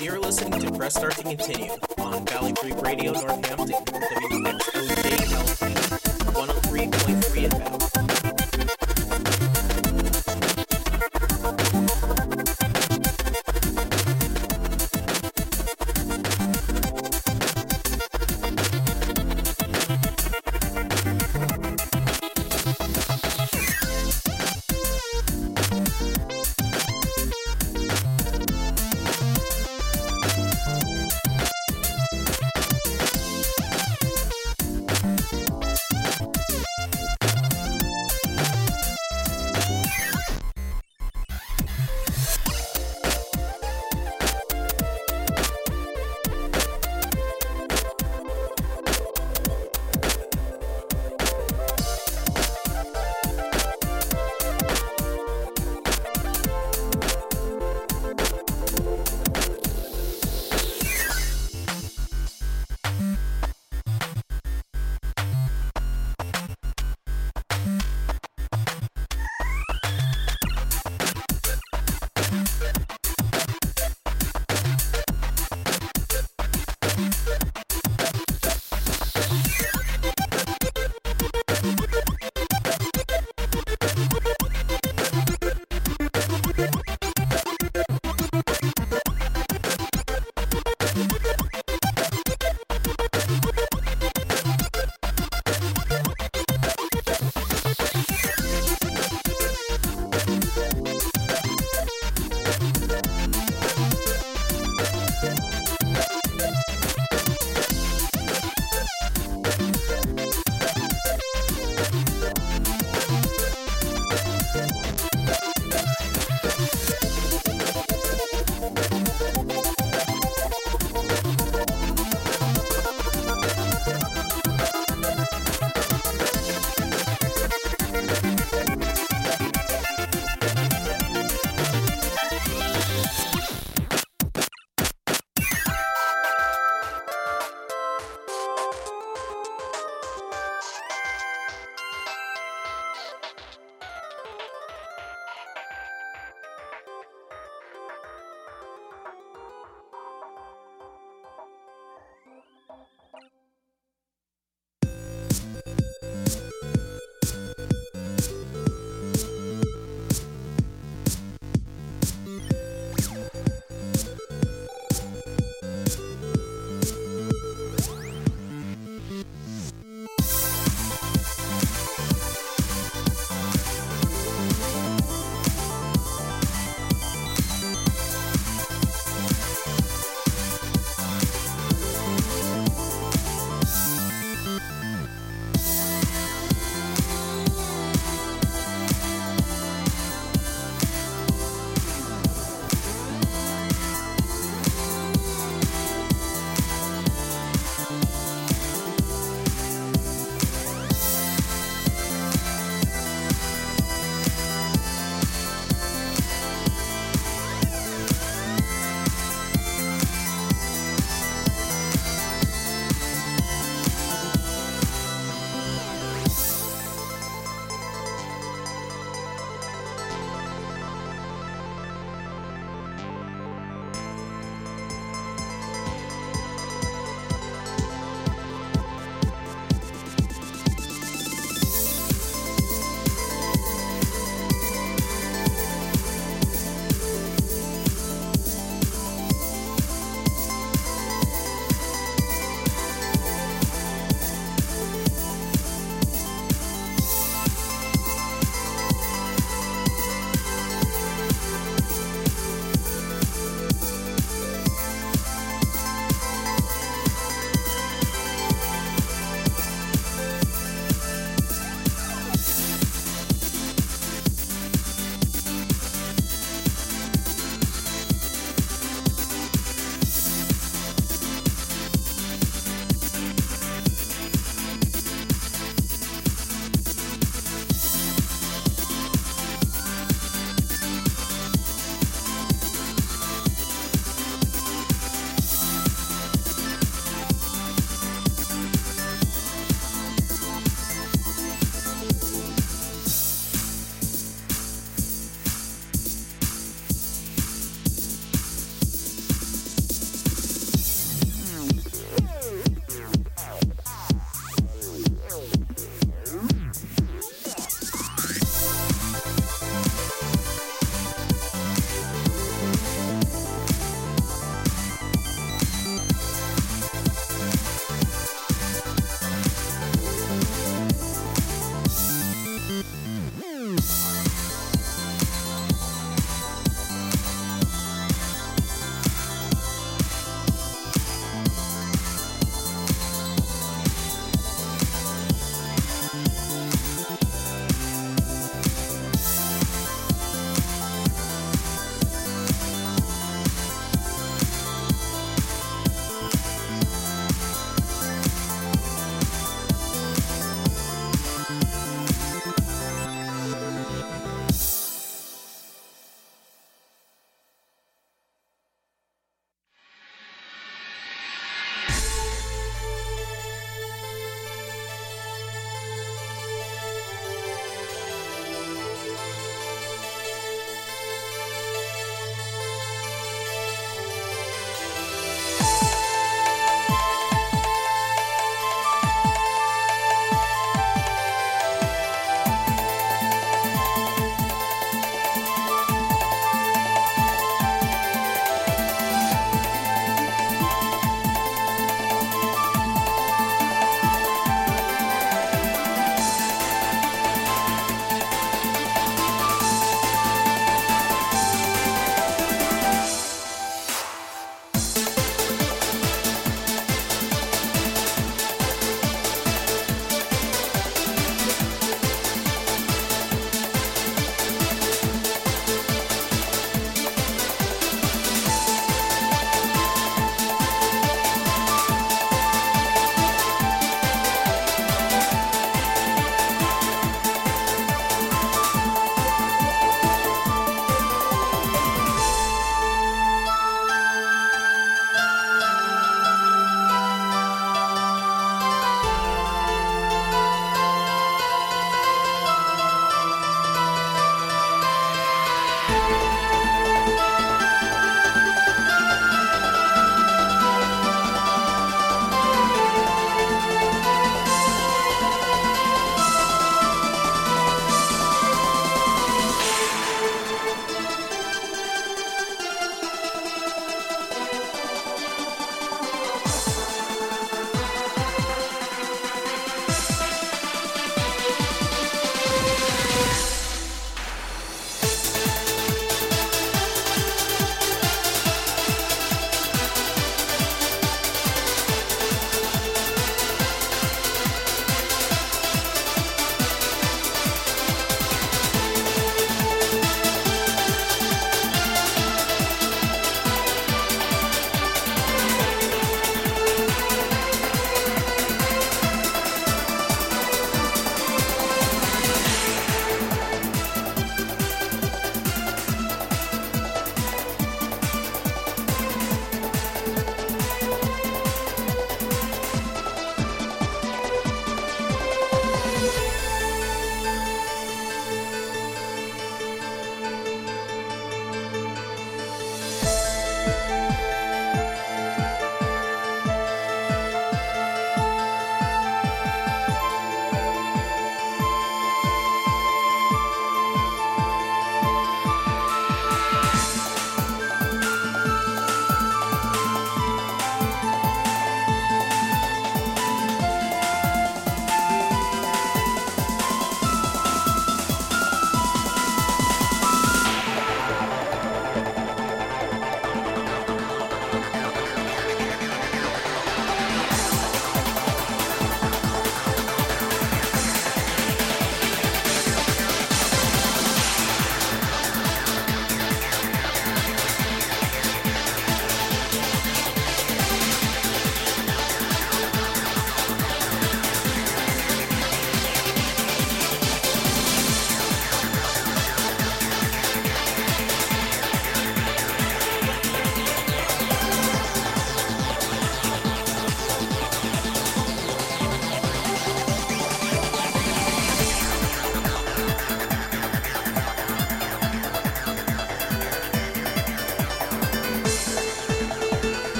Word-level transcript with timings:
You're 0.00 0.20
listening 0.20 0.60
to 0.60 0.70
Press 0.72 0.94
Start 0.94 1.16
to 1.16 1.22
Continue 1.22 1.72
on 1.98 2.24
Valley 2.26 2.52
Free 2.60 2.72
Radio 2.72 3.12
Northampton, 3.12 3.84
WXOJ 3.84 5.32
LP, 5.32 5.74
103.3 6.30 7.48
FM. 7.48 7.83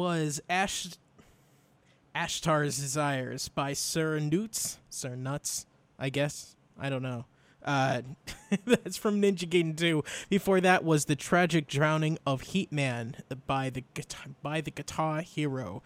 Was 0.00 0.40
Ash 0.48 0.88
Ashtar's 2.14 2.78
Desires 2.78 3.50
by 3.50 3.74
Sir 3.74 4.18
Newts. 4.18 4.78
Sir 4.88 5.14
Nuts, 5.14 5.66
I 5.98 6.08
guess. 6.08 6.56
I 6.78 6.88
don't 6.88 7.02
know. 7.02 7.26
Uh, 7.62 8.00
that's 8.64 8.96
from 8.96 9.20
Ninja 9.20 9.46
Gaiden 9.46 9.76
2. 9.76 10.02
Before 10.30 10.58
that 10.62 10.84
was 10.84 11.04
The 11.04 11.16
Tragic 11.16 11.68
Drowning 11.68 12.16
of 12.26 12.44
Heatman 12.44 13.16
by 13.46 13.68
the 13.68 13.84
by 14.40 14.62
the 14.62 14.70
Guitar 14.70 15.20
Hero. 15.20 15.82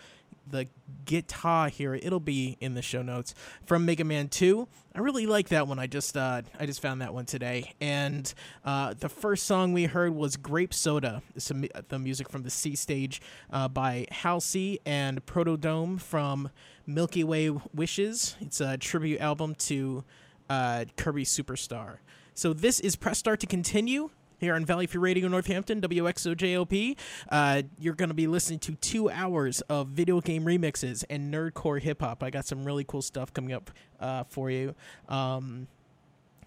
The 0.48 0.68
Guitar 1.04 1.68
Hero. 1.68 1.98
It'll 2.00 2.20
be 2.20 2.56
in 2.60 2.74
the 2.74 2.82
show 2.82 3.02
notes 3.02 3.34
from 3.66 3.84
Mega 3.84 4.04
Man 4.04 4.28
2. 4.28 4.68
I 4.96 5.00
really 5.00 5.26
like 5.26 5.48
that 5.48 5.66
one. 5.66 5.80
I 5.80 5.88
just 5.88 6.16
uh, 6.16 6.42
I 6.58 6.66
just 6.66 6.80
found 6.80 7.02
that 7.02 7.12
one 7.12 7.26
today. 7.26 7.72
And 7.80 8.32
uh, 8.64 8.94
the 8.94 9.08
first 9.08 9.44
song 9.44 9.72
we 9.72 9.86
heard 9.86 10.14
was 10.14 10.36
Grape 10.36 10.72
Soda. 10.72 11.20
The 11.34 11.98
music 11.98 12.28
from 12.28 12.44
the 12.44 12.50
C 12.50 12.76
stage 12.76 13.20
uh, 13.50 13.66
by 13.66 14.06
Halsey 14.12 14.78
and 14.86 15.26
Protodome 15.26 16.00
from 16.00 16.48
Milky 16.86 17.24
Way 17.24 17.50
Wishes. 17.74 18.36
It's 18.40 18.60
a 18.60 18.78
tribute 18.78 19.20
album 19.20 19.56
to 19.56 20.04
uh, 20.48 20.84
Kirby 20.96 21.24
Superstar. 21.24 21.96
So 22.34 22.52
this 22.52 22.78
is 22.78 22.94
Press 22.94 23.18
Start 23.18 23.40
to 23.40 23.46
continue 23.46 24.10
here 24.44 24.54
on 24.54 24.64
Valley 24.66 24.86
Free 24.86 25.00
Radio 25.00 25.26
Northampton, 25.26 25.80
WXOJLP. 25.80 26.96
Uh, 27.30 27.62
you're 27.78 27.94
going 27.94 28.10
to 28.10 28.14
be 28.14 28.26
listening 28.26 28.58
to 28.60 28.74
two 28.74 29.08
hours 29.08 29.62
of 29.62 29.88
video 29.88 30.20
game 30.20 30.44
remixes 30.44 31.02
and 31.08 31.32
nerdcore 31.32 31.80
hip 31.80 32.02
hop. 32.02 32.22
I 32.22 32.28
got 32.28 32.44
some 32.44 32.64
really 32.64 32.84
cool 32.84 33.00
stuff 33.00 33.32
coming 33.32 33.54
up 33.54 33.70
uh, 34.00 34.24
for 34.24 34.50
you. 34.50 34.74
Um, 35.08 35.66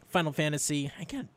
Final 0.05 0.31
Fantasy, 0.31 0.91
again, 1.01 1.27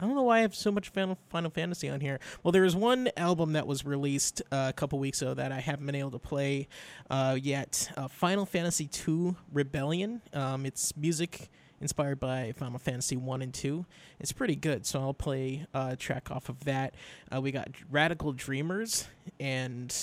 I 0.00 0.06
don't 0.06 0.16
know 0.16 0.22
why 0.22 0.38
I 0.38 0.40
have 0.40 0.54
so 0.54 0.72
much 0.72 0.88
Final, 0.88 1.18
Final 1.28 1.50
Fantasy 1.50 1.90
on 1.90 2.00
here. 2.00 2.18
Well, 2.42 2.52
there 2.52 2.64
is 2.64 2.74
one 2.74 3.10
album 3.16 3.52
that 3.52 3.66
was 3.66 3.84
released 3.84 4.40
uh, 4.50 4.66
a 4.70 4.72
couple 4.72 4.98
weeks 4.98 5.20
ago 5.20 5.34
that 5.34 5.52
I 5.52 5.60
haven't 5.60 5.84
been 5.84 5.94
able 5.94 6.10
to 6.12 6.18
play 6.18 6.68
uh, 7.10 7.38
yet. 7.40 7.92
Uh, 7.96 8.08
Final 8.08 8.46
Fantasy 8.46 8.88
II 9.06 9.36
Rebellion. 9.52 10.22
Um, 10.32 10.64
it's 10.64 10.96
music 10.96 11.50
inspired 11.82 12.18
by 12.18 12.52
Final 12.52 12.78
Fantasy 12.78 13.16
1 13.16 13.42
and 13.42 13.52
2. 13.52 13.84
It's 14.20 14.32
pretty 14.32 14.56
good, 14.56 14.86
so 14.86 15.00
I'll 15.00 15.12
play 15.12 15.66
a 15.74 15.96
track 15.96 16.30
off 16.30 16.48
of 16.48 16.64
that. 16.64 16.94
Uh, 17.34 17.40
we 17.40 17.50
got 17.50 17.68
Radical 17.90 18.32
Dreamers, 18.32 19.08
and 19.38 19.94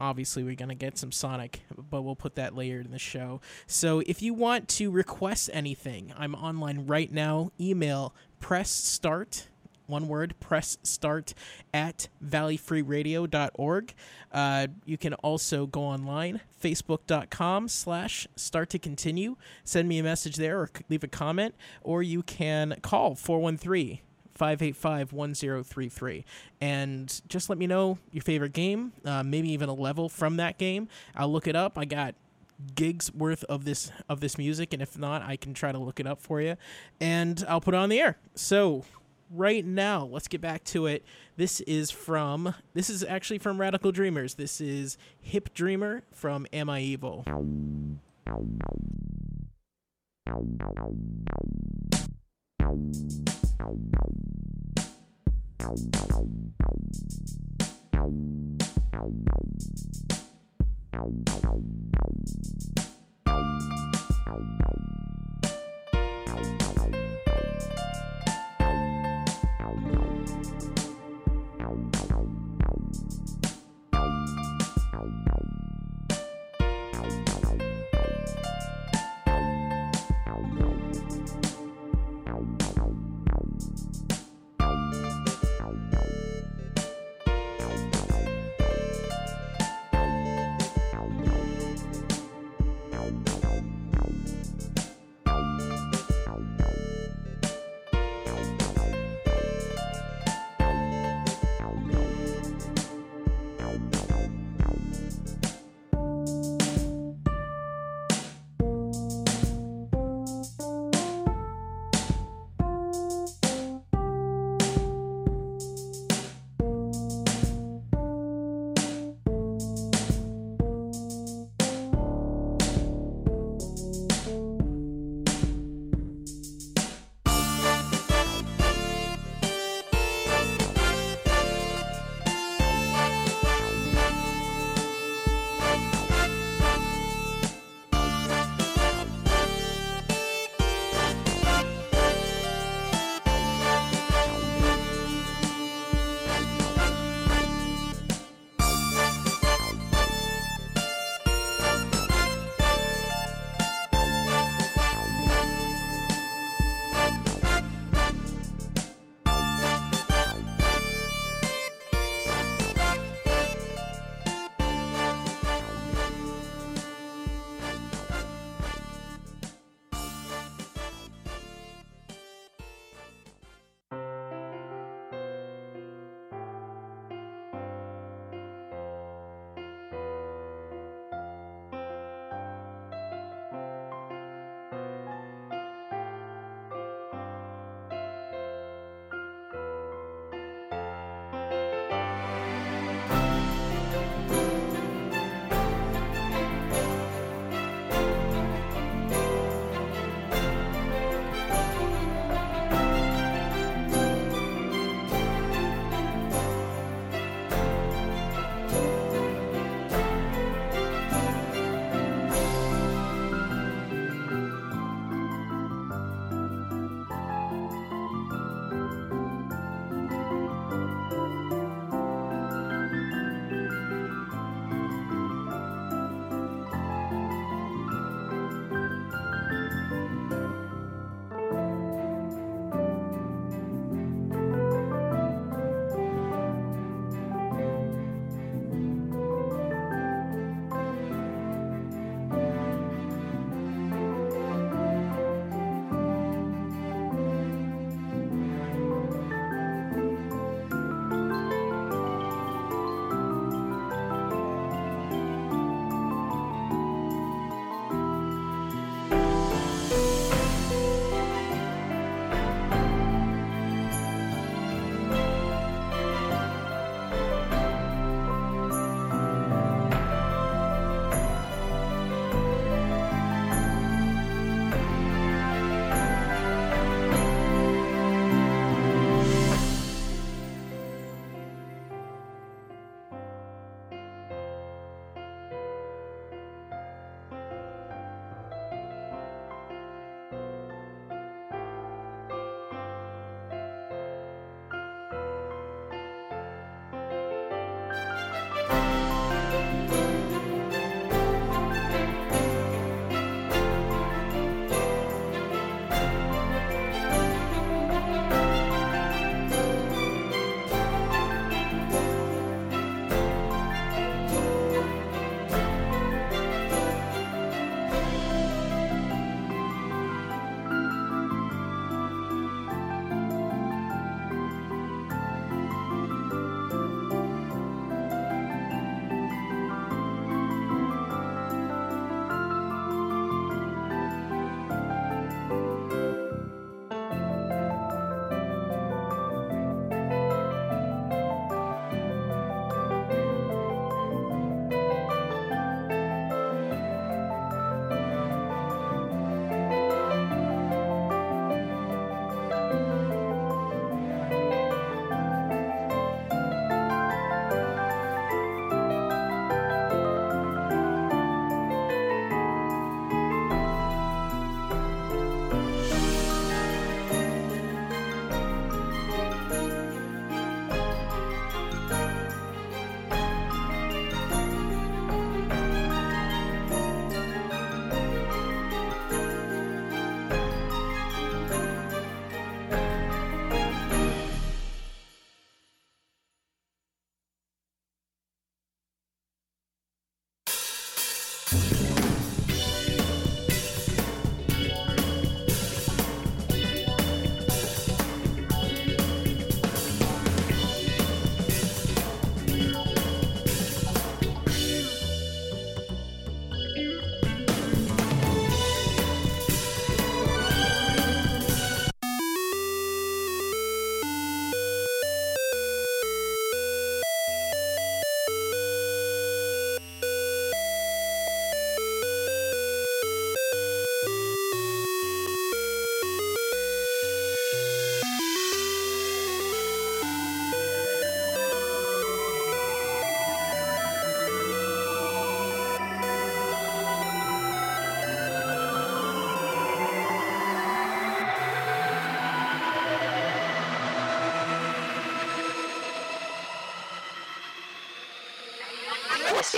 obviously 0.00 0.42
we're 0.42 0.56
going 0.56 0.70
to 0.70 0.74
get 0.74 0.98
some 0.98 1.12
Sonic, 1.12 1.60
but 1.90 2.02
we'll 2.02 2.16
put 2.16 2.34
that 2.36 2.56
later 2.56 2.80
in 2.80 2.90
the 2.90 2.98
show. 2.98 3.40
So 3.66 4.00
if 4.06 4.22
you 4.22 4.34
want 4.34 4.66
to 4.70 4.90
request 4.90 5.50
anything, 5.52 6.12
I'm 6.16 6.34
online 6.34 6.86
right 6.86 7.12
now. 7.12 7.52
Email 7.60 8.14
press 8.40 8.70
start 8.70 9.48
one 9.88 10.08
word, 10.08 10.34
press 10.40 10.78
start 10.82 11.34
at 11.72 12.08
valleyfreeradio.org. 12.24 13.94
Uh, 14.30 14.66
you 14.84 14.98
can 14.98 15.14
also 15.14 15.66
go 15.66 15.82
online, 15.82 16.40
facebook.com 16.62 17.68
slash 17.68 18.28
start 18.36 18.70
to 18.70 18.78
continue. 18.78 19.36
Send 19.64 19.88
me 19.88 19.98
a 19.98 20.02
message 20.02 20.36
there 20.36 20.60
or 20.60 20.70
leave 20.88 21.04
a 21.04 21.08
comment, 21.08 21.54
or 21.82 22.02
you 22.02 22.22
can 22.22 22.76
call 22.82 23.14
413 23.14 24.00
585 24.34 25.12
1033. 25.12 26.24
And 26.60 27.20
just 27.28 27.48
let 27.48 27.58
me 27.58 27.66
know 27.66 27.98
your 28.12 28.22
favorite 28.22 28.52
game, 28.52 28.92
uh, 29.04 29.22
maybe 29.22 29.50
even 29.50 29.68
a 29.68 29.74
level 29.74 30.08
from 30.08 30.36
that 30.36 30.58
game. 30.58 30.88
I'll 31.16 31.30
look 31.30 31.48
it 31.48 31.56
up. 31.56 31.76
I 31.76 31.84
got 31.84 32.14
gigs 32.74 33.12
worth 33.12 33.44
of 33.44 33.64
this 33.64 33.92
of 34.08 34.20
this 34.20 34.36
music 34.36 34.72
and 34.72 34.82
if 34.82 34.98
not 34.98 35.22
i 35.22 35.36
can 35.36 35.54
try 35.54 35.70
to 35.70 35.78
look 35.78 36.00
it 36.00 36.08
up 36.08 36.20
for 36.20 36.40
you 36.40 36.56
and 37.00 37.44
i'll 37.48 37.60
put 37.60 37.72
it 37.72 37.76
on 37.76 37.88
the 37.88 38.00
air 38.00 38.18
so 38.34 38.84
right 39.30 39.64
now. 39.64 40.04
Let's 40.04 40.28
get 40.28 40.40
back 40.40 40.64
to 40.64 40.86
it. 40.86 41.04
This 41.36 41.60
is 41.60 41.90
from 41.90 42.54
this 42.74 42.90
is 42.90 43.04
actually 43.04 43.38
from 43.38 43.60
Radical 43.60 43.92
Dreamers. 43.92 44.34
This 44.34 44.60
is 44.60 44.98
Hip 45.20 45.54
Dreamer 45.54 46.02
from 46.12 46.46
Am 46.52 46.70
I 46.70 46.80
Evil? 46.80 47.24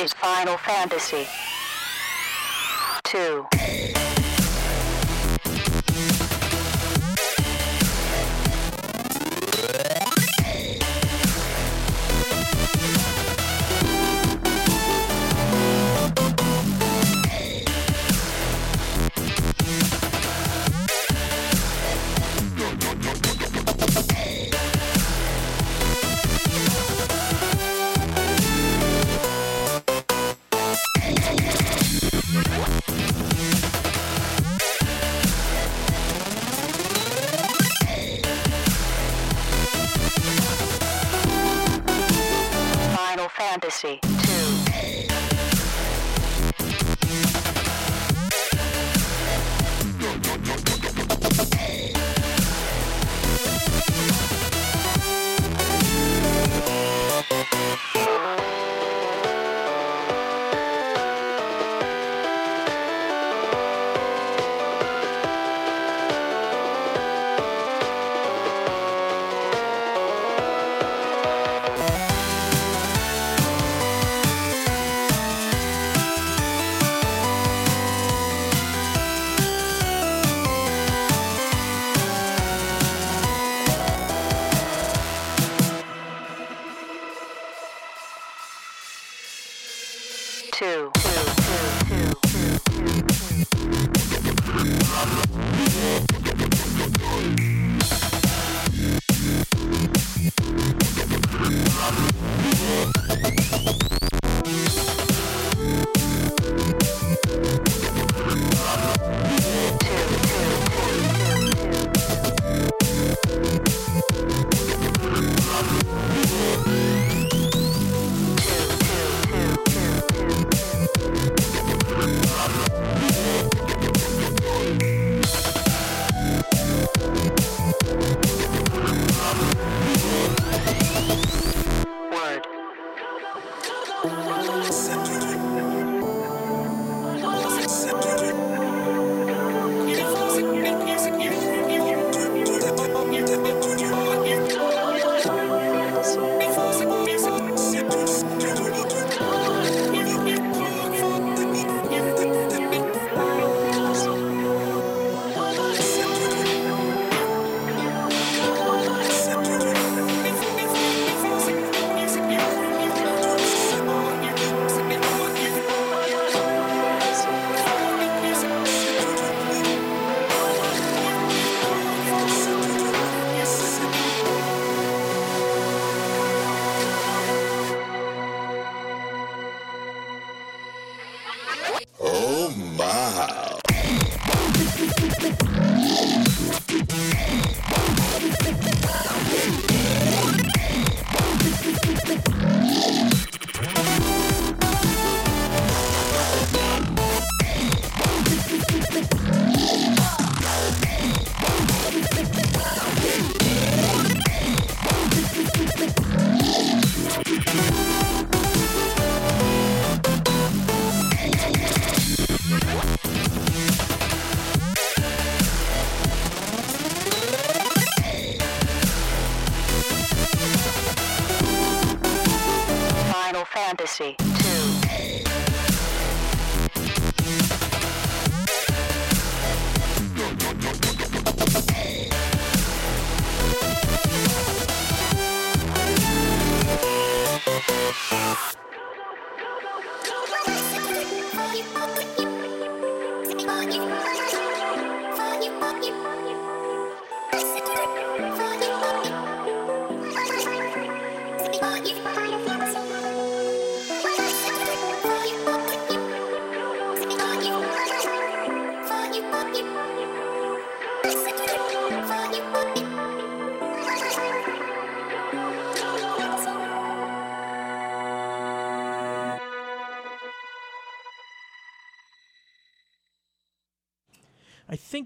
Is 0.01 0.15
Final 0.15 0.57
Fantasy 0.57 1.50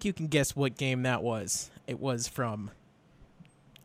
you 0.05 0.13
can 0.13 0.27
guess 0.27 0.55
what 0.55 0.77
game 0.77 1.03
that 1.03 1.23
was. 1.23 1.71
It 1.87 2.01
was 2.01 2.29
from 2.29 2.71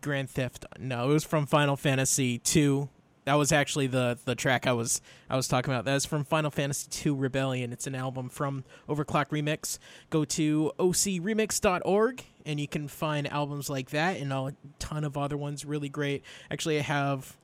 Grand 0.01 0.29
Theft. 0.29 0.65
No, 0.79 1.10
it 1.10 1.13
was 1.13 1.23
from 1.23 1.45
Final 1.45 1.75
Fantasy 1.75 2.38
2. 2.39 2.89
That 3.25 3.36
was 3.36 3.51
actually 3.51 3.88
the 3.88 4.17
the 4.25 4.34
track 4.34 4.65
I 4.65 4.73
was 4.73 5.01
I 5.29 5.36
was 5.36 5.47
talking 5.47 5.71
about. 5.71 5.86
That's 5.86 6.05
from 6.05 6.23
Final 6.23 6.49
Fantasy 6.49 6.88
2 6.89 7.15
Rebellion. 7.15 7.71
It's 7.71 7.86
an 7.86 7.93
album 7.93 8.29
from 8.29 8.63
Overclock 8.88 9.29
Remix. 9.29 9.77
Go 10.10 10.25
to 10.25 10.71
ocremix.org 10.79 12.23
and 12.45 12.60
you 12.60 12.67
can 12.67 12.88
find 12.88 13.32
albums 13.32 13.69
like 13.69 13.91
that 13.91 14.17
and 14.17 14.34
a 14.34 14.55
ton 14.79 15.03
of 15.03 15.17
other 15.17 15.38
ones 15.38 15.63
really 15.63 15.89
great. 15.89 16.23
Actually, 16.49 16.79
I 16.79 16.82
have 16.82 17.38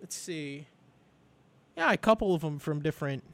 let's 0.00 0.16
see. 0.16 0.66
yeah, 1.76 1.90
a 1.92 1.96
couple 1.96 2.34
of 2.34 2.42
them 2.42 2.58
from 2.58 2.80
different 2.80 3.24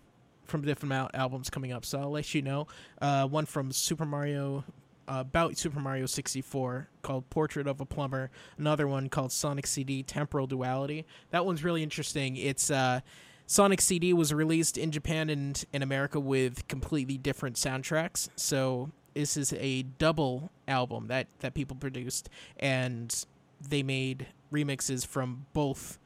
from 0.51 0.63
different 0.63 0.93
al- 0.93 1.11
albums 1.15 1.49
coming 1.49 1.73
up. 1.73 1.85
So 1.85 2.01
I'll 2.01 2.11
let 2.11 2.35
you 2.35 2.43
know. 2.43 2.67
Uh, 3.01 3.27
one 3.27 3.47
from 3.47 3.73
Super 3.73 4.05
Mario. 4.05 4.65
Uh, 5.09 5.23
about 5.23 5.59
Super 5.59 5.81
Mario 5.81 6.07
64 6.07 6.89
called 7.03 7.29
Portrait 7.31 7.67
of 7.67 7.81
a 7.81 7.85
Plumber. 7.85 8.31
Another 8.59 8.87
one 8.87 9.09
called 9.09 9.33
Sonic 9.33 9.67
CD 9.67 10.05
Temporal 10.05 10.47
Duality. 10.47 11.05
That 11.31 11.45
one's 11.45 11.65
really 11.65 11.83
interesting. 11.83 12.37
It's 12.37 12.71
uh, 12.71 13.01
Sonic 13.45 13.81
CD 13.81 14.13
was 14.13 14.33
released 14.33 14.79
in 14.79 14.93
Japan 14.93 15.29
and 15.29 15.65
in 15.73 15.83
America 15.83 16.21
with 16.21 16.69
completely 16.69 17.19
different 17.19 17.57
soundtracks. 17.57 18.29
So 18.37 18.93
this 19.15 19.37
is 19.37 19.53
a 19.55 19.83
double 19.83 20.53
album 20.69 21.09
that 21.09 21.27
that 21.41 21.55
people 21.55 21.77
produced, 21.77 22.29
and 22.61 23.25
they 23.69 23.83
made 23.83 24.29
remixes 24.53 25.05
from 25.05 25.47
both 25.53 25.99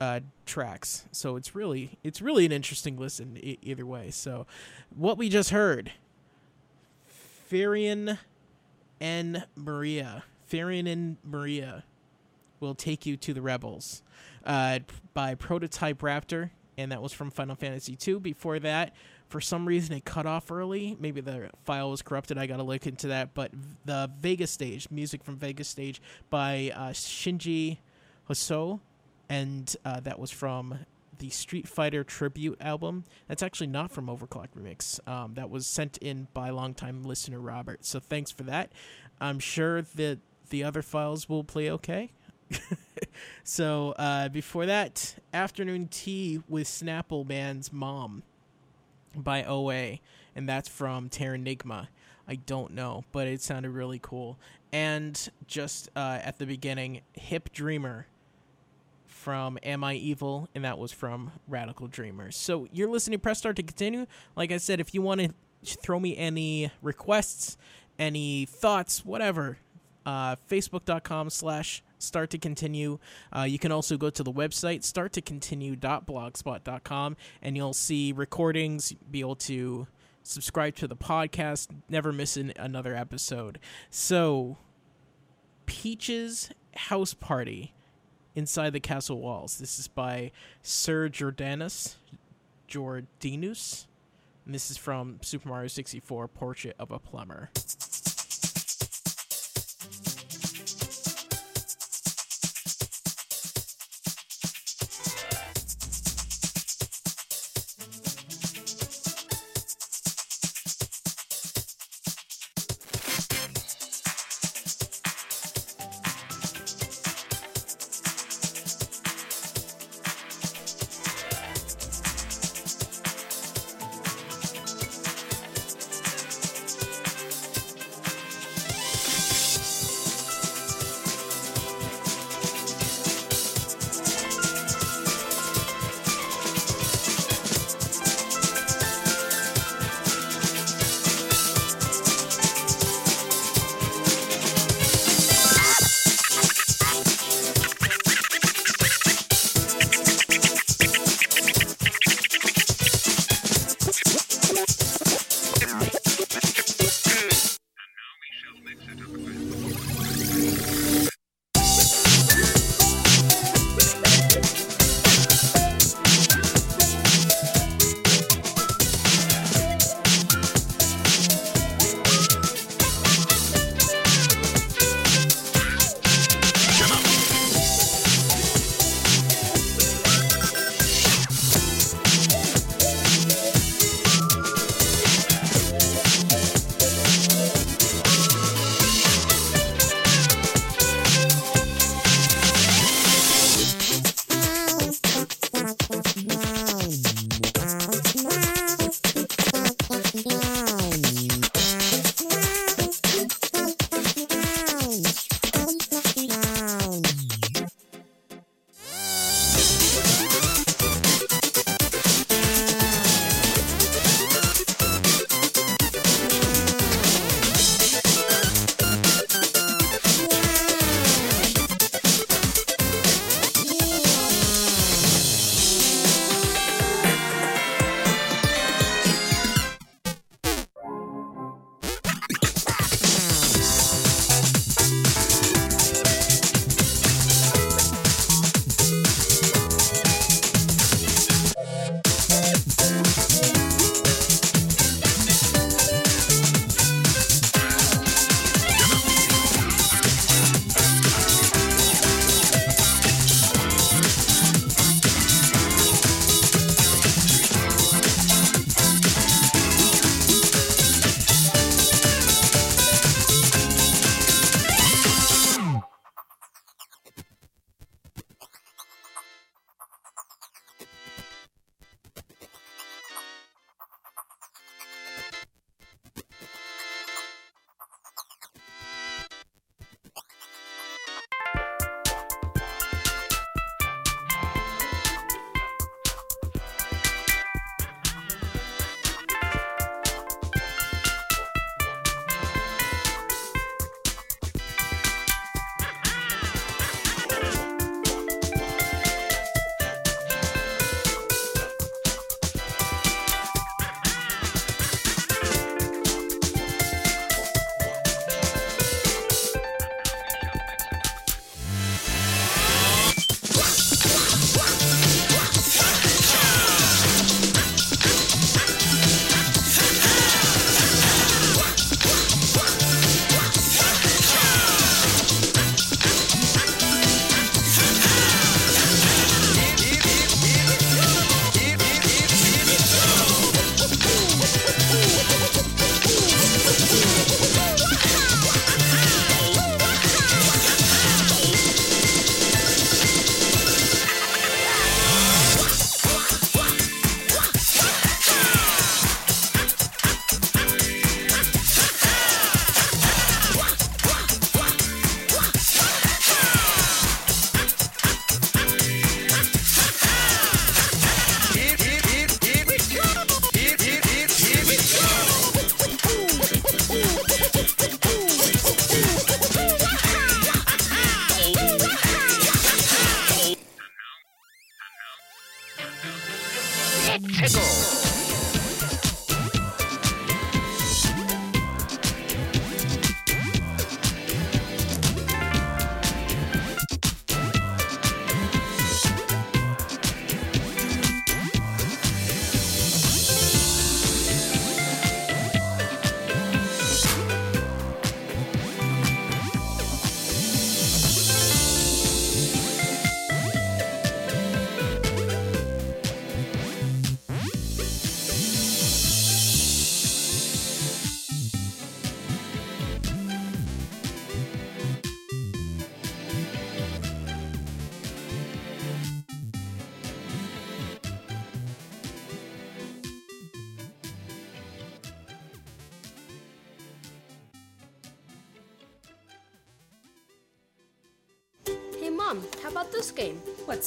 uh, 0.00 0.20
tracks. 0.46 1.06
So 1.12 1.36
it's 1.36 1.54
really 1.54 1.98
it's 2.02 2.22
really 2.22 2.46
an 2.46 2.52
interesting 2.52 2.96
listen 2.96 3.38
either 3.42 3.86
way. 3.86 4.10
So 4.10 4.46
what 4.94 5.18
we 5.18 5.28
just 5.28 5.50
heard, 5.50 5.92
Firion 7.50 8.18
and 9.00 9.44
Maria, 9.56 10.24
Firion 10.50 10.90
and 10.90 11.16
Maria, 11.24 11.84
will 12.60 12.74
take 12.74 13.06
you 13.06 13.16
to 13.16 13.32
the 13.32 13.42
rebels, 13.42 14.02
uh, 14.44 14.80
by 15.14 15.34
Prototype 15.34 15.98
Raptor, 15.98 16.50
and 16.76 16.92
that 16.92 17.02
was 17.02 17.12
from 17.12 17.30
Final 17.30 17.54
Fantasy 17.54 17.96
II. 18.06 18.20
Before 18.20 18.58
that, 18.60 18.94
for 19.28 19.40
some 19.40 19.66
reason 19.66 19.94
it 19.94 20.04
cut 20.04 20.26
off 20.26 20.50
early. 20.50 20.96
Maybe 20.98 21.20
the 21.20 21.50
file 21.64 21.90
was 21.90 22.02
corrupted. 22.02 22.38
I 22.38 22.46
got 22.46 22.56
to 22.56 22.62
look 22.62 22.86
into 22.86 23.08
that. 23.08 23.34
But 23.34 23.52
the 23.84 24.10
Vega 24.20 24.46
Stage, 24.46 24.90
music 24.90 25.22
from 25.22 25.36
Vega 25.36 25.64
Stage 25.64 26.00
by 26.30 26.72
uh, 26.74 26.90
Shinji 26.90 27.78
Hosoe, 28.28 28.80
and 29.28 29.74
uh, 29.84 30.00
that 30.00 30.18
was 30.18 30.30
from 30.30 30.78
the 31.18 31.30
Street 31.30 31.68
Fighter 31.68 32.04
tribute 32.04 32.58
album. 32.60 33.04
That's 33.26 33.42
actually 33.42 33.66
not 33.66 33.90
from 33.90 34.06
Overclock 34.06 34.48
Remix. 34.56 35.06
Um, 35.08 35.34
that 35.34 35.50
was 35.50 35.66
sent 35.66 35.98
in 35.98 36.28
by 36.32 36.50
longtime 36.50 37.02
listener 37.02 37.40
Robert. 37.40 37.84
So 37.84 38.00
thanks 38.00 38.30
for 38.30 38.44
that. 38.44 38.72
I'm 39.20 39.38
sure 39.38 39.82
that 39.82 40.18
the 40.50 40.64
other 40.64 40.82
files 40.82 41.28
will 41.28 41.44
play 41.44 41.70
okay. 41.72 42.12
so 43.44 43.94
uh, 43.98 44.28
before 44.28 44.66
that, 44.66 45.16
Afternoon 45.34 45.88
Tea 45.88 46.40
with 46.48 46.66
Snapple 46.66 47.26
Band's 47.26 47.72
Mom 47.72 48.22
by 49.14 49.44
OA, 49.44 49.98
and 50.34 50.48
that's 50.48 50.68
from 50.68 51.08
Terranigma. 51.08 51.88
I 52.26 52.36
don't 52.36 52.74
know, 52.74 53.04
but 53.12 53.26
it 53.26 53.40
sounded 53.42 53.70
really 53.70 53.98
cool. 53.98 54.38
And 54.72 55.28
just 55.46 55.88
uh, 55.96 56.20
at 56.22 56.38
the 56.38 56.46
beginning, 56.46 57.00
Hip 57.14 57.50
Dreamer 57.52 58.06
from 59.18 59.58
Am 59.62 59.82
I 59.82 59.94
Evil, 59.94 60.48
and 60.54 60.64
that 60.64 60.78
was 60.78 60.92
from 60.92 61.32
Radical 61.48 61.88
Dreamers. 61.88 62.36
So 62.36 62.68
you're 62.72 62.88
listening 62.88 63.18
to 63.18 63.22
Press 63.22 63.38
Start 63.38 63.56
to 63.56 63.62
continue. 63.62 64.06
Like 64.36 64.52
I 64.52 64.58
said, 64.58 64.80
if 64.80 64.94
you 64.94 65.02
want 65.02 65.20
to 65.20 65.30
throw 65.64 65.98
me 65.98 66.16
any 66.16 66.70
requests, 66.80 67.58
any 67.98 68.46
thoughts, 68.46 69.04
whatever, 69.04 69.58
uh, 70.06 70.36
facebook.com 70.48 71.30
slash 71.30 71.82
start 71.98 72.30
to 72.30 72.38
continue. 72.38 72.98
Uh, 73.36 73.42
you 73.42 73.58
can 73.58 73.72
also 73.72 73.96
go 73.96 74.08
to 74.08 74.22
the 74.22 74.32
website 74.32 74.84
start 74.84 75.12
to 75.12 75.20
continue.blogspot.com 75.20 77.16
and 77.42 77.56
you'll 77.56 77.74
see 77.74 78.12
recordings, 78.12 78.94
be 79.10 79.20
able 79.20 79.34
to 79.34 79.88
subscribe 80.22 80.76
to 80.76 80.86
the 80.86 80.96
podcast, 80.96 81.68
never 81.88 82.12
miss 82.12 82.36
an, 82.36 82.52
another 82.56 82.94
episode. 82.94 83.58
So, 83.90 84.58
Peach's 85.66 86.50
House 86.74 87.14
Party 87.14 87.74
Inside 88.38 88.72
the 88.72 88.78
Castle 88.78 89.18
Walls. 89.18 89.58
This 89.58 89.80
is 89.80 89.88
by 89.88 90.30
Sir 90.62 91.08
Jordanius 91.08 91.96
Jordanius. 92.68 93.86
And 94.46 94.54
this 94.54 94.70
is 94.70 94.76
from 94.76 95.18
Super 95.22 95.48
Mario 95.48 95.66
64 95.66 96.28
Portrait 96.28 96.76
of 96.78 96.92
a 96.92 97.00
Plumber. 97.00 97.50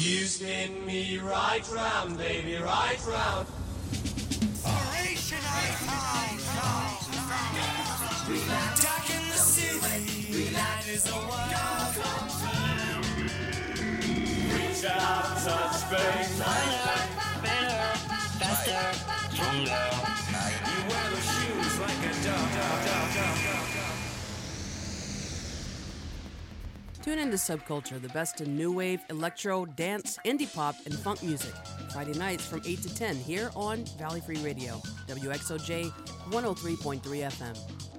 You 0.00 0.24
spin 0.24 0.86
me 0.86 1.18
right 1.18 1.60
round, 1.70 2.16
baby, 2.16 2.56
right 2.56 2.98
round. 3.06 3.46
Dark 8.80 9.10
in 9.10 9.28
the 9.28 9.36
city, 9.36 10.54
light 10.54 10.88
is 10.88 11.06
a 11.06 11.12
one-off 11.12 12.00
country. 12.00 13.28
Reach 14.54 14.84
out, 14.86 15.36
touch 15.44 15.76
space. 15.76 16.40
faster, 18.40 18.84
stronger. 19.34 19.84
You 20.64 20.80
wear 20.88 21.08
the 21.10 21.20
shoes 21.20 21.76
like 21.78 22.02
a 22.06 22.12
dog. 22.24 23.69
Tune 27.02 27.18
into 27.18 27.38
Subculture, 27.38 28.00
the 28.00 28.10
best 28.10 28.42
in 28.42 28.54
new 28.54 28.72
wave, 28.72 29.02
electro, 29.08 29.64
dance, 29.64 30.18
indie 30.26 30.52
pop, 30.52 30.76
and 30.84 30.94
funk 30.94 31.22
music. 31.22 31.54
Friday 31.92 32.12
nights 32.18 32.44
from 32.44 32.60
8 32.66 32.82
to 32.82 32.94
10 32.94 33.16
here 33.16 33.50
on 33.56 33.86
Valley 33.98 34.20
Free 34.20 34.36
Radio, 34.44 34.74
WXOJ 35.08 35.90
103.3 36.30 37.00
FM. 37.00 37.89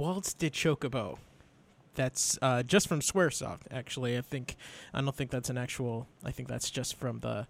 Waltz 0.00 0.32
de 0.32 0.48
Chocobo. 0.48 1.18
That's 1.94 2.38
uh, 2.40 2.62
just 2.62 2.88
from 2.88 3.00
SquareSoft. 3.00 3.62
Actually, 3.70 4.16
I 4.16 4.22
think 4.22 4.56
I 4.94 5.02
don't 5.02 5.14
think 5.14 5.30
that's 5.30 5.50
an 5.50 5.58
actual. 5.58 6.06
I 6.24 6.30
think 6.30 6.48
that's 6.48 6.70
just 6.70 6.94
from 6.96 7.20
the 7.20 7.46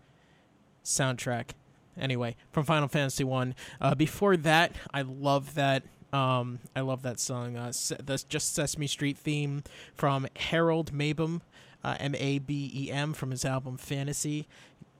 soundtrack. 0.84 1.50
Anyway, 1.96 2.34
from 2.50 2.64
Final 2.64 2.88
Fantasy 2.88 3.22
One. 3.22 3.54
Uh, 3.80 3.94
before 3.94 4.36
that, 4.38 4.72
I 4.92 5.02
love 5.02 5.54
that. 5.54 5.84
Um, 6.12 6.58
I 6.74 6.80
love 6.80 7.02
that 7.02 7.20
song. 7.20 7.56
Uh, 7.56 7.70
Se- 7.70 7.98
the 8.04 8.20
just 8.28 8.52
Sesame 8.52 8.88
Street 8.88 9.16
theme 9.16 9.62
from 9.94 10.26
Harold 10.34 10.92
Mabern, 10.92 11.42
uh, 11.84 11.96
M 12.00 12.16
A 12.16 12.40
B 12.40 12.72
E 12.74 12.90
M, 12.90 13.12
from 13.12 13.30
his 13.30 13.44
album 13.44 13.76
Fantasy. 13.76 14.48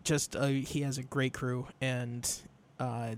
Just 0.05 0.37
uh, 0.37 0.47
he 0.47 0.83
has 0.83 0.99
a 0.99 1.03
great 1.03 1.33
crew, 1.33 1.67
and 1.81 2.31
uh, 2.79 3.17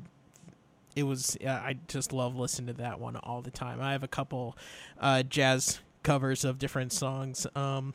it 0.95 1.05
was 1.05 1.37
yeah, 1.41 1.57
I 1.57 1.79
just 1.89 2.13
love 2.13 2.37
listening 2.37 2.75
to 2.75 2.83
that 2.83 3.01
one 3.01 3.17
all 3.17 3.41
the 3.43 3.51
time. 3.51 3.81
I 3.81 3.93
have 3.93 4.03
a 4.03 4.09
couple 4.09 4.57
uh, 5.01 5.23
jazz 5.23 5.81
covers 6.03 6.45
of 6.45 6.59
different 6.59 6.93
songs. 6.93 7.47
Um, 7.55 7.95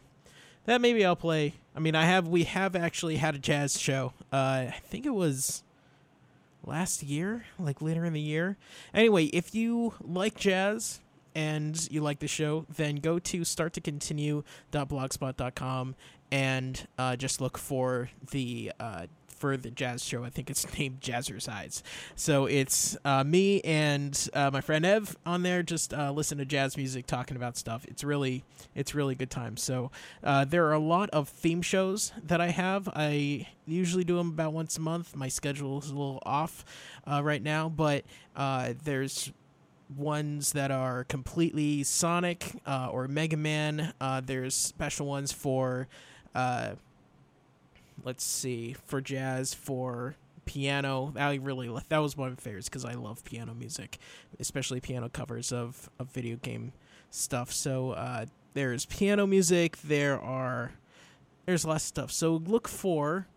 that 0.66 0.82
maybe 0.82 1.06
I'll 1.06 1.16
play. 1.16 1.54
I 1.76 1.80
mean, 1.80 1.93
I 1.95 2.06
have 2.06 2.28
we 2.28 2.43
have 2.43 2.76
actually 2.76 3.18
had 3.18 3.36
a 3.36 3.39
jazz 3.39 3.80
show. 3.80 4.14
Uh, 4.32 4.66
I 4.68 4.80
think 4.84 5.06
it 5.06 5.14
was 5.14 5.64
last 6.66 7.04
year, 7.04 7.45
like 7.58 7.82
later 7.82 8.06
in 8.06 8.14
the 8.14 8.20
year. 8.20 8.58
Anyway, 8.93 9.26
if 9.26 9.54
you 9.56 9.93
like 10.02 10.36
jazz 10.36 11.00
and 11.34 11.89
you 11.91 12.02
like 12.02 12.20
the 12.20 12.28
show, 12.28 12.66
then 12.76 12.98
go 12.98 13.20
to 13.20 13.41
starttocontinue.blogspot.com 13.41 15.95
and 16.32 16.88
uh, 16.98 17.16
just 17.16 17.39
look 17.39 17.58
for 17.58 18.10
the 18.32 18.74
uh, 18.80 19.06
for 19.38 19.58
the 19.58 19.72
jazz 19.72 20.04
show. 20.04 20.24
I 20.24 20.30
think 20.30 20.50
it's 20.50 20.66
named 20.78 21.02
Jazzercise. 21.02 21.82
So 22.16 22.46
it's 22.46 22.98
uh, 23.06 23.24
me 23.24 23.62
and 23.62 24.30
uh, 24.34 24.52
my 24.52 24.62
friend 24.62 24.86
Ev 24.86 25.16
on 25.26 25.44
there, 25.44 25.64
just 25.64 25.94
uh, 25.94 26.12
listen 26.12 26.38
to 26.40 26.46
jazz 26.46 26.78
music, 26.78 27.08
talking 27.08 27.38
about 27.38 27.58
stuff. 27.58 27.86
It's 27.86 28.04
really 28.04 28.44
it's 28.76 28.94
really 28.96 29.16
good 29.16 29.30
time. 29.30 29.58
So 29.58 29.92
uh, 30.24 30.46
there 30.46 30.66
are 30.68 30.74
a 30.74 30.80
lot 30.80 31.10
of 31.12 31.30
theme 31.30 31.62
shows 31.62 32.14
that 32.24 32.42
I 32.42 32.50
have. 32.50 32.90
I 32.96 33.48
usually 33.66 34.04
do 34.04 34.18
them 34.18 34.30
about 34.30 34.54
once 34.54 34.78
a 34.78 34.82
month. 34.82 35.16
My 35.16 35.28
schedule 35.28 35.80
is 35.80 35.90
a 35.90 35.96
little 35.96 36.22
off 36.26 36.66
uh, 37.06 37.22
right 37.24 37.42
now, 37.42 37.70
but 37.70 38.06
uh, 38.36 38.74
there's 38.84 39.32
ones 39.96 40.54
that 40.54 40.72
are 40.72 41.04
completely 41.06 41.84
Sonic 41.84 42.60
uh, 42.66 42.90
or 42.92 43.08
Mega 43.08 43.38
Man. 43.38 43.94
Uh, 44.02 44.22
there's 44.24 44.56
special 44.56 45.08
ones 45.08 45.32
for, 45.32 45.88
uh, 46.36 46.72
let's 48.08 48.24
see, 48.24 48.74
for 48.86 49.01
jazz, 49.01 49.53
for 49.53 50.16
piano. 50.45 51.14
I 51.18 51.36
really 51.36 51.70
that 51.89 51.97
was 51.97 52.16
one 52.16 52.30
of 52.30 52.38
my 52.38 52.41
favorites 52.41 52.70
because 52.70 52.86
I 52.86 52.93
love 52.93 53.26
piano 53.26 53.53
music, 53.53 53.97
especially 54.39 54.80
piano 54.80 55.10
covers 55.10 55.51
of 55.51 55.89
of 55.99 56.08
video 56.12 56.38
game 56.38 56.72
stuff. 57.12 57.51
So 57.51 57.91
uh, 57.91 58.28
there's 58.53 58.86
piano 58.86 59.28
music. 59.28 59.78
There 59.82 60.18
are 60.20 60.72
there's 61.45 61.66
less 61.66 61.84
stuff. 61.84 62.14
So 62.14 62.38
look 62.38 62.70
for 62.70 63.28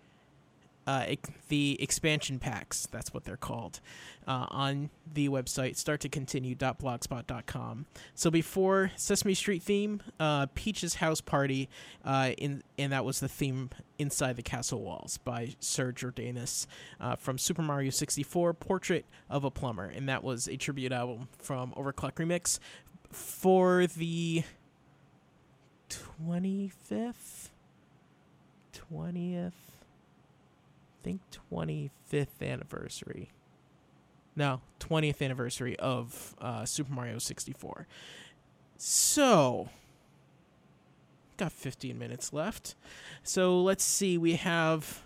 uh, 0.87 1.07
the 1.49 1.77
expansion 1.81 2.39
packs. 2.39 2.87
That's 2.91 3.13
what 3.13 3.25
they're 3.25 3.37
called 3.37 3.81
uh, 4.27 4.47
on 4.51 4.89
the 5.13 5.29
website 5.29 5.77
starttocontinue.blogspot.com. 5.77 7.87
So 8.15 8.31
before 8.31 8.93
Sesame 8.97 9.35
Street 9.35 9.63
theme, 9.63 10.01
uh, 10.19 10.47
Peach's 10.55 10.95
House 10.95 11.21
Party, 11.21 11.69
uh, 12.05 12.31
in 12.39 12.63
and 12.79 12.93
that 12.93 13.05
was 13.05 13.21
the 13.21 13.29
theme 13.29 13.71
inside 13.99 14.37
the 14.37 14.43
castle 14.43 14.83
walls 14.83 15.19
by 15.19 15.55
Sir 15.61 15.93
Jordanius 15.93 16.67
uh, 17.01 17.17
from 17.17 17.37
Super 17.39 17.63
Mario 17.63 17.91
64, 17.91 18.55
Portrait 18.55 19.05
of 19.29 19.45
a 19.45 19.51
Plumber, 19.51 19.85
and 19.85 20.09
that 20.09 20.25
was 20.25 20.49
a 20.49 20.57
tribute 20.57 20.93
album 20.93 21.29
from 21.39 21.73
OverClocked 21.73 22.15
ReMix 22.15 22.59
for 23.11 23.87
the 23.87 24.45
25th, 25.89 27.51
20th. 28.93 29.53
Think 31.03 31.21
25th 31.53 32.43
anniversary. 32.43 33.31
No, 34.37 34.61
20th 34.81 35.23
anniversary 35.23 35.77
of 35.79 36.35
uh, 36.41 36.65
Super 36.65 36.93
Mario 36.93 37.19
64. 37.19 37.87
So, 38.77 39.69
got 41.37 41.53
15 41.53 41.99
minutes 41.99 42.33
left. 42.33 42.75
So 43.23 43.61
let's 43.61 43.83
see. 43.83 44.19
We 44.19 44.37
have 44.37 45.03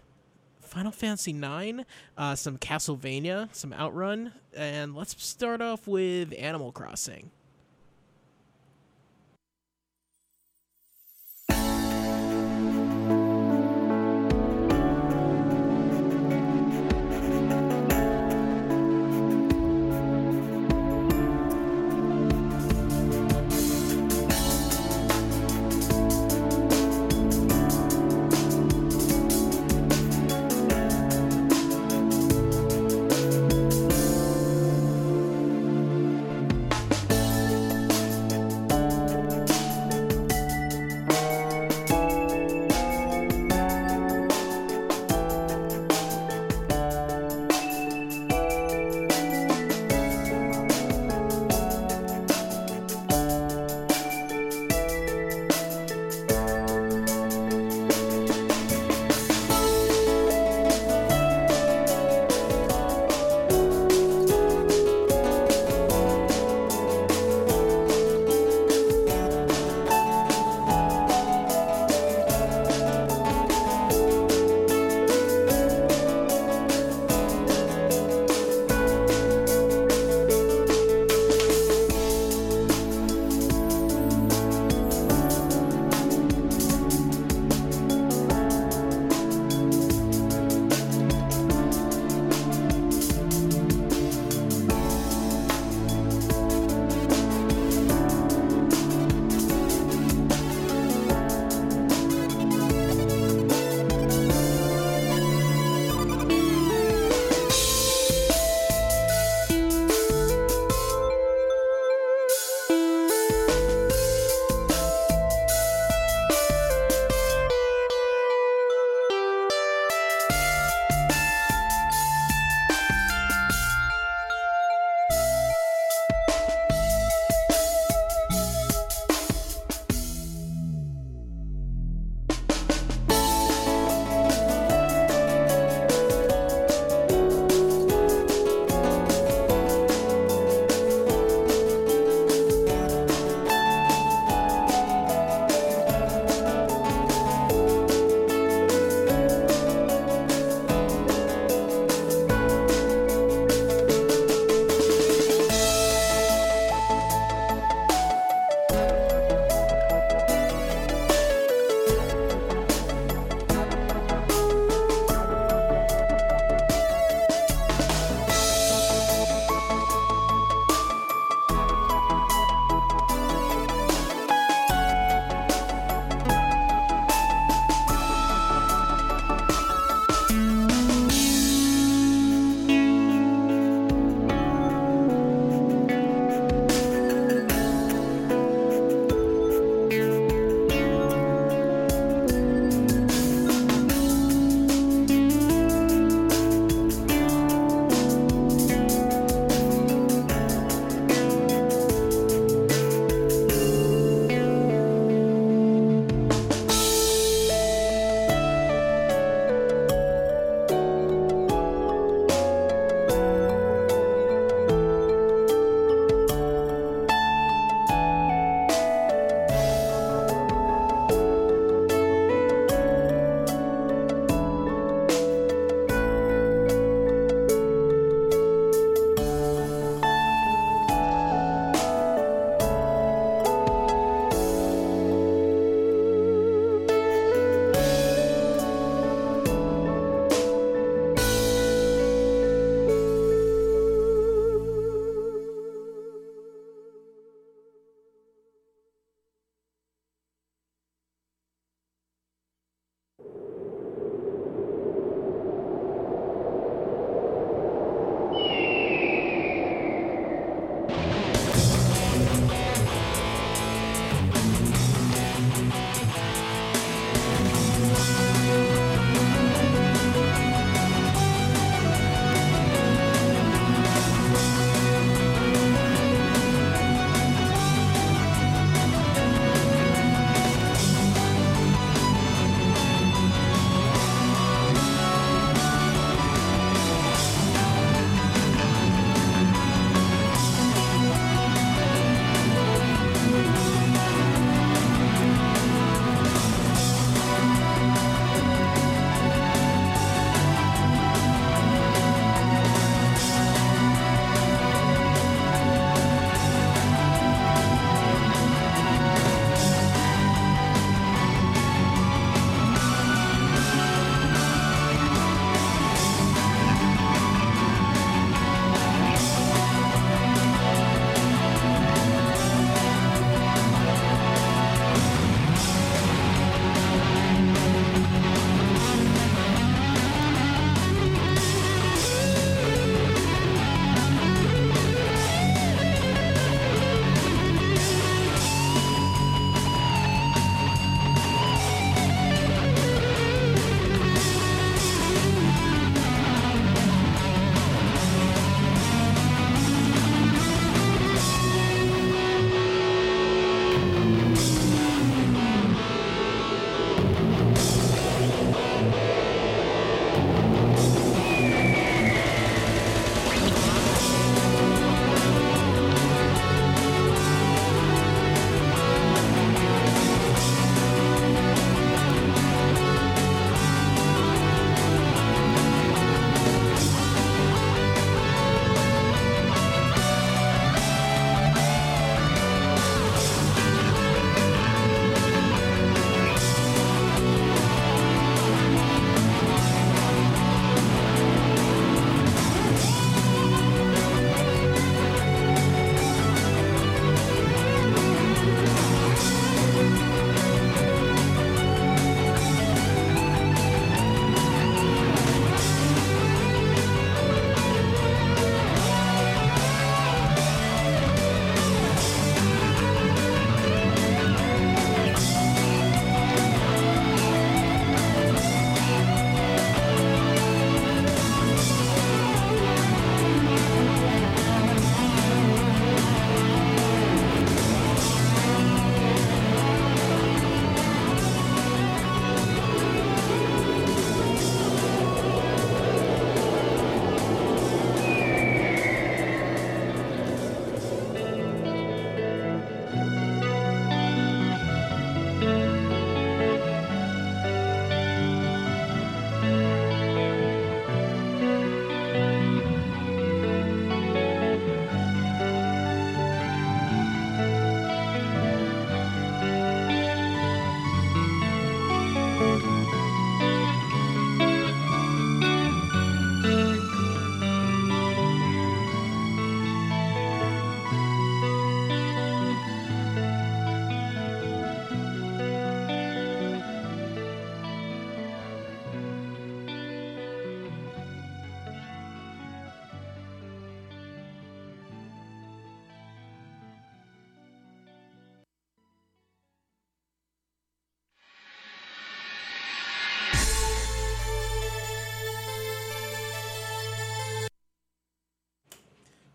Final 0.60 0.92
Fantasy 0.92 1.32
9, 1.32 1.86
uh, 2.18 2.34
some 2.34 2.58
Castlevania, 2.58 3.48
some 3.54 3.72
Outrun, 3.72 4.32
and 4.54 4.94
let's 4.94 5.22
start 5.24 5.62
off 5.62 5.86
with 5.86 6.34
Animal 6.36 6.72
Crossing. 6.72 7.30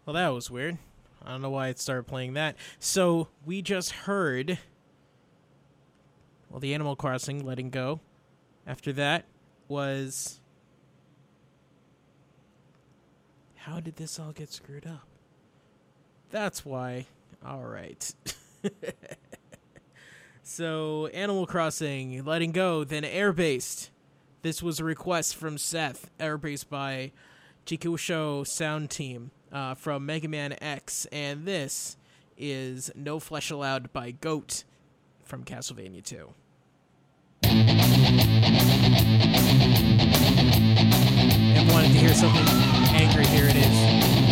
Well, 0.09 0.15
that 0.15 0.29
was 0.29 0.49
weird. 0.49 0.79
I 1.23 1.29
don't 1.29 1.43
know 1.43 1.51
why 1.51 1.67
it 1.67 1.77
started 1.77 2.07
playing 2.07 2.33
that. 2.33 2.55
So 2.79 3.27
we 3.45 3.61
just 3.61 3.91
heard. 3.91 4.57
Well, 6.49 6.59
the 6.59 6.73
Animal 6.73 6.95
Crossing 6.95 7.45
letting 7.45 7.69
go. 7.69 7.99
After 8.65 8.91
that 8.93 9.25
was. 9.67 10.41
How 13.53 13.79
did 13.79 13.97
this 13.97 14.19
all 14.19 14.31
get 14.31 14.51
screwed 14.51 14.87
up? 14.87 15.05
That's 16.31 16.65
why. 16.65 17.05
All 17.45 17.65
right. 17.65 18.11
so, 20.41 21.05
Animal 21.13 21.45
Crossing, 21.45 22.25
letting 22.25 22.51
go, 22.51 22.83
then 22.83 23.05
air 23.05 23.31
based. 23.31 23.91
This 24.41 24.63
was 24.63 24.79
a 24.79 24.83
request 24.83 25.35
from 25.35 25.59
Seth, 25.59 26.09
air 26.19 26.39
based 26.39 26.67
by 26.67 27.11
Chikusho 27.67 28.47
Sound 28.47 28.89
Team 28.89 29.29
uh, 29.51 29.75
from 29.75 30.05
Mega 30.05 30.27
Man 30.27 30.55
X, 30.61 31.05
and 31.11 31.45
this 31.45 31.97
is 32.37 32.91
No 32.95 33.19
Flesh 33.19 33.51
Allowed 33.51 33.91
by 33.91 34.11
Goat 34.11 34.63
from 35.23 35.43
Castlevania 35.43 36.03
2. 36.03 36.33
And 41.43 41.71
wanted 41.71 41.91
to 41.91 41.97
hear 41.97 42.13
something 42.13 42.45
angry, 42.93 43.25
here 43.27 43.45
it 43.47 43.55
is. 43.55 44.28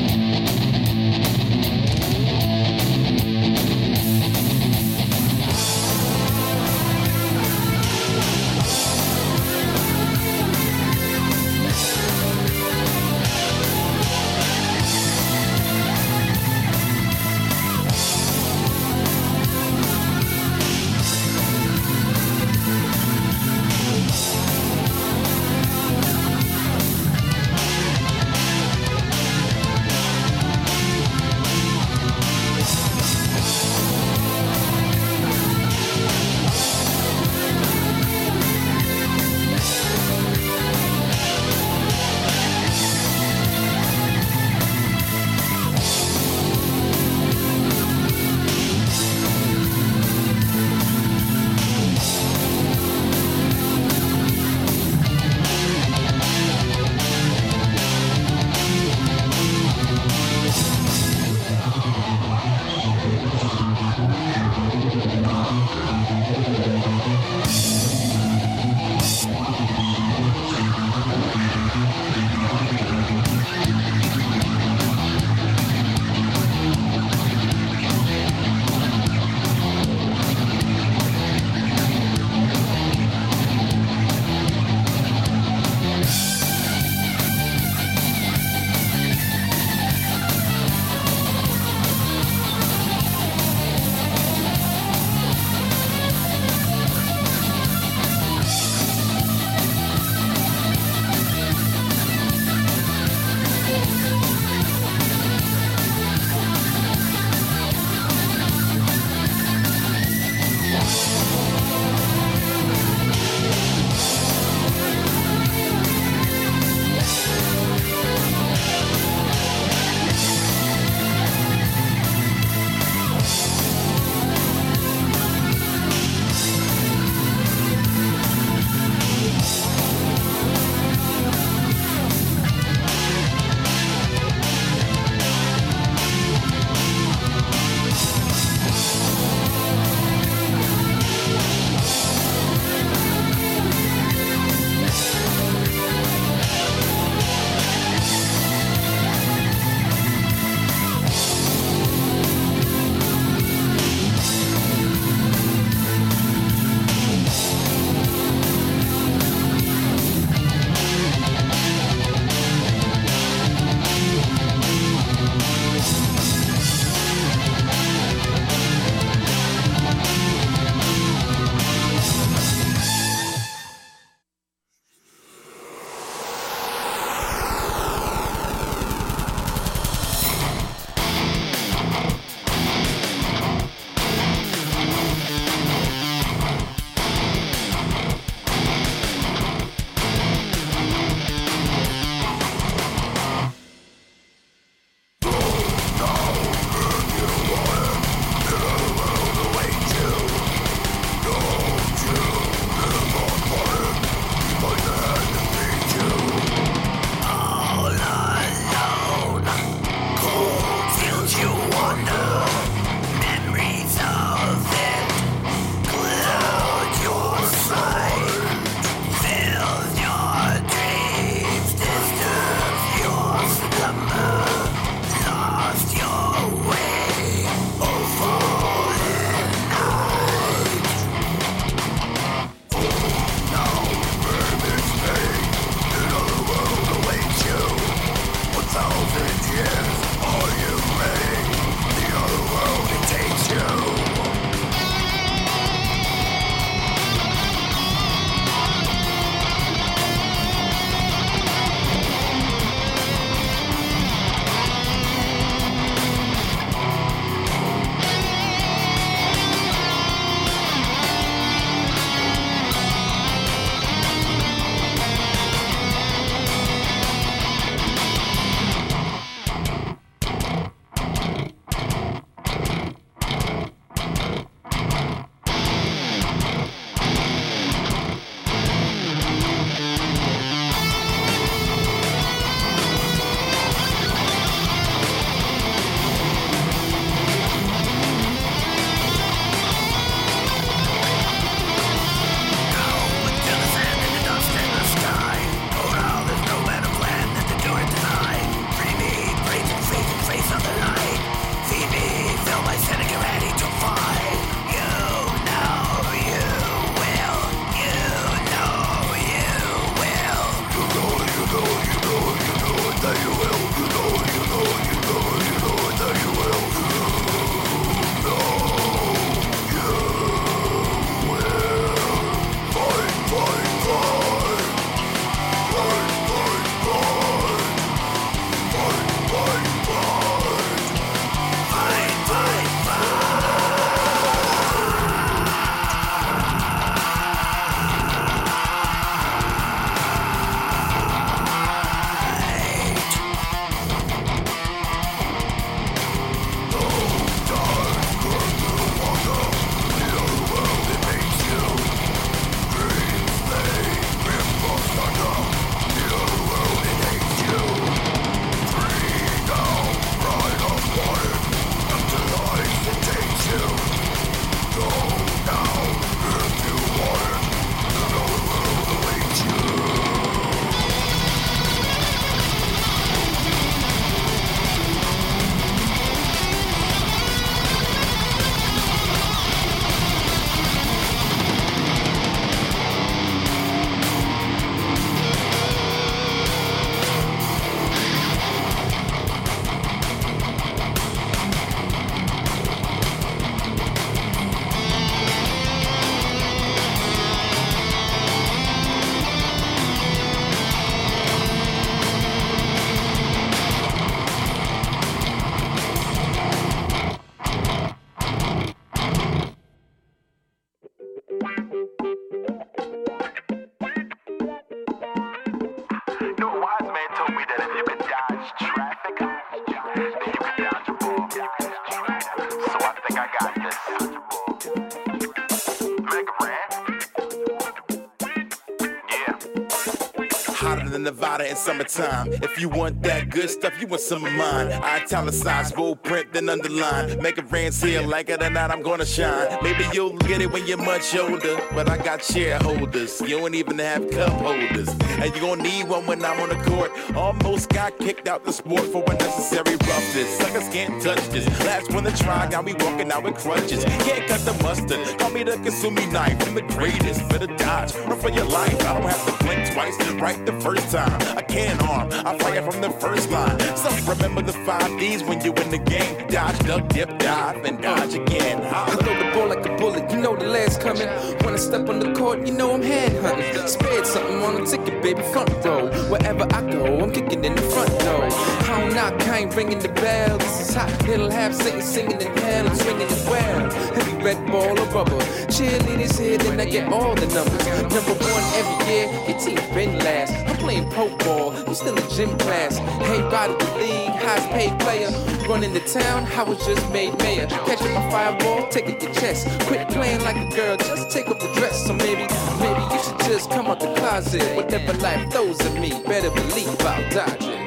Nevada 431.17 431.36
in 431.47 431.55
summertime. 431.55 432.31
If 432.33 432.59
you 432.59 432.69
want 432.69 433.01
that 433.03 433.29
good 433.29 433.49
stuff, 433.49 433.79
you 433.79 433.87
want 433.87 434.01
some 434.01 434.25
of 434.25 434.33
mine. 434.33 434.71
I 434.71 435.01
italicize, 435.01 435.71
bold 435.71 436.03
print, 436.03 436.33
then 436.33 436.49
underline. 436.49 437.21
Make 437.21 437.37
it 437.37 437.51
rain, 437.51 437.71
see 437.71 437.97
like 437.99 438.29
it 438.29 438.43
or 438.43 438.49
not, 438.49 438.71
I'm 438.71 438.81
gonna 438.81 439.05
shine. 439.05 439.57
Maybe 439.61 439.85
you'll 439.93 440.17
get 440.17 440.41
it 440.41 440.51
when 440.51 440.67
you're 440.67 440.77
much 440.77 441.15
older, 441.15 441.59
but 441.73 441.89
I 441.89 441.97
got 441.97 442.23
shareholders. 442.23 443.21
You 443.21 443.39
don't 443.39 443.55
even 443.55 443.79
have 443.79 444.09
cup 444.11 444.31
holders. 444.41 444.89
And 444.89 445.33
you 445.33 445.41
gonna 445.41 445.63
need 445.63 445.87
one 445.87 446.05
when 446.05 446.23
I'm 446.23 446.39
on 446.41 446.49
the 446.49 446.61
court. 446.69 446.91
Almost 447.15 447.69
got 447.69 447.97
kicked 447.97 448.27
out 448.27 448.43
the 448.43 448.53
sport 448.53 448.83
for 448.85 449.03
unnecessary 449.07 449.75
roughness. 449.75 450.37
Suckers 450.37 450.69
can't 450.69 451.01
touch 451.01 451.27
this. 451.29 451.47
Last 451.65 451.91
one 451.91 452.03
to 452.03 452.11
try, 452.11 452.47
got 452.47 452.65
me 452.65 452.73
walking 452.79 453.11
out 453.11 453.23
with 453.23 453.35
crutches. 453.35 453.83
Can't 453.83 454.27
cut 454.27 454.41
the 454.41 454.53
mustard. 454.63 455.19
Call 455.19 455.31
me 455.31 455.43
the 455.43 455.57
Kasumi 455.57 456.11
knife. 456.11 456.45
I'm 456.47 456.55
the 456.55 456.61
greatest. 456.61 457.27
Better 457.29 457.47
dodge. 457.47 457.95
Run 457.95 458.19
for 458.19 458.29
your 458.29 458.45
life. 458.45 458.79
I 458.85 458.93
don't 458.93 459.09
have 459.09 459.25
to 459.25 459.45
blink 459.45 459.71
twice. 459.73 459.95
Right 460.13 460.45
the 460.45 460.53
first 460.61 460.91
time. 460.91 461.21
I 461.37 461.41
can't 461.57 461.81
harm. 461.81 462.07
I 462.11 462.37
fire 462.37 462.61
from 462.61 462.81
the 462.81 462.91
first 462.91 463.31
line. 463.31 463.59
So 463.75 463.89
remember 464.13 464.41
the 464.43 464.53
five 464.67 464.91
D's 464.99 465.23
when 465.23 465.41
you 465.41 465.51
in 465.53 465.69
the 465.71 465.79
game. 465.79 466.27
Dodge, 466.27 466.59
duck, 466.59 466.87
dip, 466.89 467.09
dive, 467.17 467.65
and 467.65 467.81
dodge 467.81 468.13
again. 468.13 468.61
I 468.63 468.95
throw 469.01 469.15
the 469.23 469.31
ball 469.33 469.47
like 469.47 469.65
a 469.65 469.75
bullet, 469.77 470.11
you 470.11 470.19
know 470.21 470.35
the 470.35 470.45
last 470.45 470.81
coming. 470.81 471.07
When 471.43 471.53
I 471.55 471.57
step 471.57 471.89
on 471.89 471.99
the 471.99 472.13
court, 472.13 472.45
you 472.45 472.53
know 472.53 472.73
I'm 472.75 472.83
head 472.83 473.11
hunting. 473.23 473.67
Spared 473.67 474.05
something 474.05 474.41
on 474.43 474.53
the 474.55 474.65
ticket, 474.65 475.01
baby, 475.01 475.23
front 475.33 475.49
row. 475.65 475.89
Wherever 476.11 476.45
I 476.57 476.61
go, 476.71 476.99
I'm 477.01 477.11
kicking 477.11 477.43
in 477.43 477.55
the 477.55 477.61
front 477.73 477.89
door. 478.05 478.27
I 478.69 478.79
don't 478.79 478.93
knock, 478.93 479.27
I 479.27 479.39
ain't 479.39 479.55
ringing 479.55 479.79
the 479.79 479.89
bell. 479.89 480.37
This 480.37 480.69
is 480.69 480.75
hot, 480.75 480.91
it'll 481.09 481.31
have 481.31 481.55
Satan 481.55 481.81
singing 481.81 482.21
in 482.21 482.37
hell. 482.37 482.67
I'm 482.67 482.75
swinging 482.75 483.09
it 483.09 483.23
well. 483.27 483.71
Heavy 483.95 484.23
red 484.23 484.39
ball 484.51 484.77
or 484.79 484.87
rubber. 484.97 485.21
Cheerleaders 485.55 486.19
here, 486.19 486.37
then 486.37 486.59
I 486.59 486.65
get 486.65 486.91
all 486.93 487.15
the 487.15 487.27
numbers. 487.33 487.65
Number 487.95 488.15
one 488.33 488.45
every 488.59 488.77
year, 488.91 489.05
your 489.27 489.39
team 489.39 489.59
been 489.73 489.97
last. 489.99 490.33
I'm 490.47 490.57
playing 490.57 490.89
poke 490.91 491.17
ball, 491.25 491.46
I'm 491.67 491.75
still 491.75 491.97
in 491.97 492.09
gym 492.09 492.37
class. 492.37 492.77
Hey, 492.77 493.21
by 493.29 493.47
the 493.49 493.77
league, 493.77 494.15
highest 494.23 494.49
paid 494.51 494.79
player. 494.79 495.09
Running 495.49 495.73
the 495.73 495.81
town, 495.81 496.25
I 496.31 496.43
was 496.43 496.65
just 496.65 496.89
made 496.93 497.17
mayor. 497.19 497.45
Catching 497.45 497.93
my 497.93 498.09
fireball, 498.09 498.69
it 498.73 498.99
to 499.01 499.13
chest. 499.19 499.47
Quit 499.67 499.89
playing 499.89 500.23
like 500.23 500.37
a 500.37 500.55
girl, 500.55 500.77
just 500.77 501.09
take 501.09 501.27
off 501.27 501.39
the 501.39 501.51
dress. 501.59 501.85
So 501.85 501.93
maybe, 501.93 502.25
maybe 502.61 502.81
you 502.93 503.03
should 503.03 503.19
just 503.19 503.49
come 503.49 503.67
out 503.67 503.81
the 503.81 503.93
closet. 503.95 504.55
Whatever 504.55 504.93
life 504.99 505.29
throws 505.29 505.59
at 505.59 505.73
me, 505.73 505.89
better 506.05 506.31
believe 506.31 506.79
I'll 506.85 507.09
dodge 507.11 507.43
it. 507.43 507.66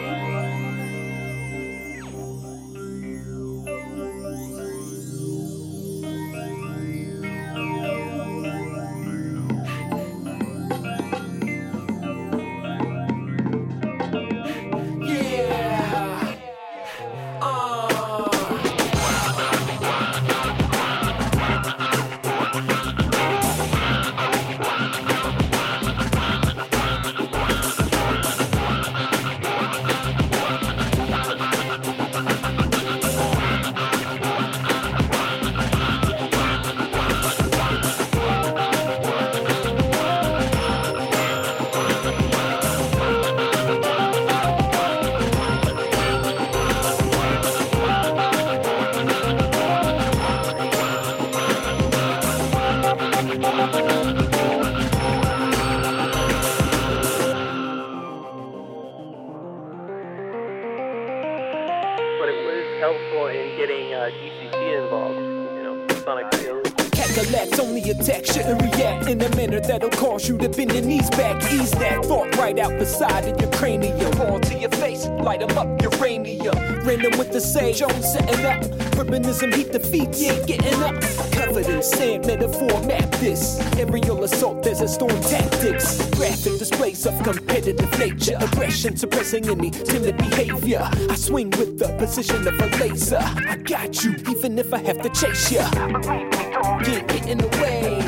Urbanism 79.20 79.54
heat 79.54 79.72
defeats, 79.72 80.22
yeah, 80.22 80.44
getting 80.46 80.82
up. 80.82 81.00
Covered 81.32 81.66
in 81.66 81.82
sand, 81.82 82.26
metaphor, 82.26 82.82
map 82.84 83.10
this. 83.16 83.60
Aerial 83.76 84.24
assault, 84.24 84.62
there's 84.62 84.80
a 84.80 84.88
storm 84.88 85.20
tactics. 85.22 86.08
Graphic 86.10 86.58
displays 86.58 87.04
of 87.06 87.22
competitive 87.22 87.98
nature. 87.98 88.36
Aggression 88.40 88.96
suppressing 88.96 89.48
any 89.48 89.70
timid 89.70 90.16
behavior. 90.16 90.88
I 91.08 91.14
swing 91.16 91.50
with 91.50 91.78
the 91.78 91.94
precision 91.98 92.48
of 92.48 92.54
a 92.54 92.66
laser. 92.78 93.18
I 93.20 93.56
got 93.56 94.02
you, 94.02 94.14
even 94.30 94.58
if 94.58 94.72
I 94.72 94.78
have 94.78 95.02
to 95.02 95.10
chase 95.10 95.52
ya. 95.52 95.68
Yeah, 95.74 97.00
get 97.00 97.26
in 97.26 97.38
the 97.38 97.48
way. 97.60 98.00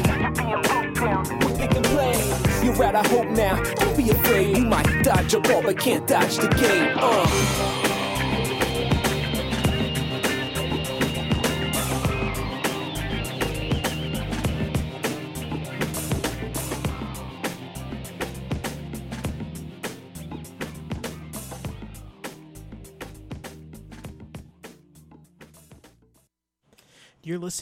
We're 1.40 1.56
picking 1.58 1.82
plays. 1.82 2.64
You're 2.64 2.84
out 2.84 2.94
of 2.94 3.06
hope 3.06 3.28
now. 3.28 3.62
Don't 3.62 3.96
be 3.96 4.10
afraid. 4.10 4.56
You 4.56 4.64
might 4.64 5.02
dodge 5.02 5.34
a 5.34 5.40
ball, 5.40 5.62
but 5.62 5.78
can't 5.78 6.06
dodge 6.06 6.36
the 6.36 6.48
game. 6.48 6.96
Uh. 6.96 7.71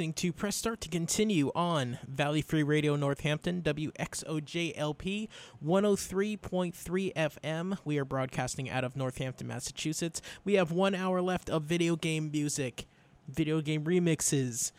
Listening 0.01 0.12
to 0.14 0.32
Press 0.32 0.57
Start 0.57 0.80
to 0.80 0.88
continue 0.88 1.53
on 1.55 1.98
Valley 2.09 2.40
Free 2.40 2.62
Radio 2.62 2.96
Northampton, 2.96 3.61
WXOJLP 3.61 5.28
103.3 5.62 7.12
FM. 7.12 7.78
We 7.84 7.98
are 7.98 8.07
broadcasting 8.07 8.70
out 8.70 8.82
of 8.82 8.96
Northampton, 8.96 9.46
Massachusetts. 9.46 10.22
We 10.42 10.55
have 10.55 10.72
one 10.72 10.94
hour 10.94 11.20
left 11.20 11.51
of 11.51 11.64
video 11.64 11.96
game 11.96 12.30
music, 12.30 12.86
video 13.28 13.61
game 13.61 13.84
remixes, 13.84 14.72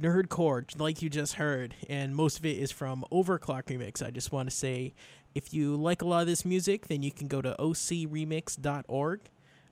nerdcore, 0.00 0.78
like 0.78 1.02
you 1.02 1.10
just 1.10 1.34
heard, 1.34 1.74
and 1.88 2.14
most 2.14 2.38
of 2.38 2.46
it 2.46 2.56
is 2.56 2.70
from 2.70 3.04
OverClocked 3.10 3.64
ReMix. 3.64 4.00
I 4.00 4.12
just 4.12 4.30
want 4.30 4.48
to 4.48 4.54
say 4.54 4.94
if 5.34 5.52
you 5.52 5.74
like 5.74 6.02
a 6.02 6.06
lot 6.06 6.20
of 6.20 6.28
this 6.28 6.44
music, 6.44 6.86
then 6.86 7.02
you 7.02 7.10
can 7.10 7.26
go 7.26 7.42
to 7.42 7.56
ocremix.org. 7.58 9.20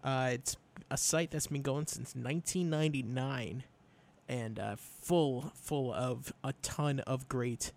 Uh, 0.03 0.31
it's 0.33 0.57
a 0.91 0.97
site 0.97 1.31
that's 1.31 1.47
been 1.47 1.63
going 1.63 1.87
since 1.87 2.17
1999 2.17 3.63
and 4.29 4.59
uh, 4.59 4.77
full 4.77 5.53
full 5.55 5.93
of 5.93 6.33
a 6.43 6.53
ton 6.63 7.01
of 7.01 7.29
great 7.29 7.73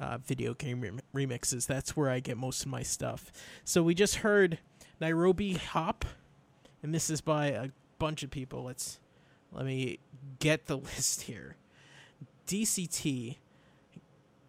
uh, 0.00 0.18
video 0.18 0.54
game 0.54 0.80
rem- 0.80 1.00
remixes. 1.14 1.66
That's 1.66 1.96
where 1.96 2.10
I 2.10 2.20
get 2.20 2.36
most 2.36 2.62
of 2.62 2.68
my 2.68 2.82
stuff. 2.82 3.32
So 3.64 3.82
we 3.82 3.94
just 3.94 4.16
heard 4.16 4.58
Nairobi 5.00 5.54
Hop, 5.54 6.04
and 6.82 6.94
this 6.94 7.10
is 7.10 7.20
by 7.20 7.48
a 7.48 7.68
bunch 7.98 8.22
of 8.22 8.30
people. 8.30 8.64
Let's 8.64 9.00
let 9.52 9.64
me 9.64 9.98
get 10.38 10.66
the 10.66 10.78
list 10.78 11.22
here. 11.22 11.56
DCT, 12.46 13.36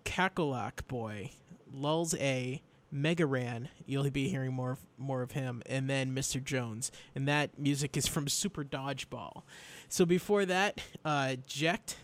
Kakalak 0.05 0.87
Boy, 0.87 1.31
Lulz 1.71 2.13
A, 2.15 2.61
Megaran. 2.93 3.67
You'll 3.85 4.09
be 4.09 4.29
hearing 4.29 4.53
more 4.53 4.77
more 4.97 5.21
of 5.21 5.31
him, 5.31 5.61
and 5.65 5.89
then 5.89 6.13
Mr. 6.13 6.43
Jones. 6.43 6.91
And 7.15 7.27
that 7.27 7.57
music 7.57 7.97
is 7.97 8.07
from 8.07 8.27
Super 8.27 8.63
Dodgeball. 8.63 9.43
So 9.89 10.05
before 10.05 10.45
that, 10.45 10.81
uh, 11.05 11.35
Ject. 11.47 11.97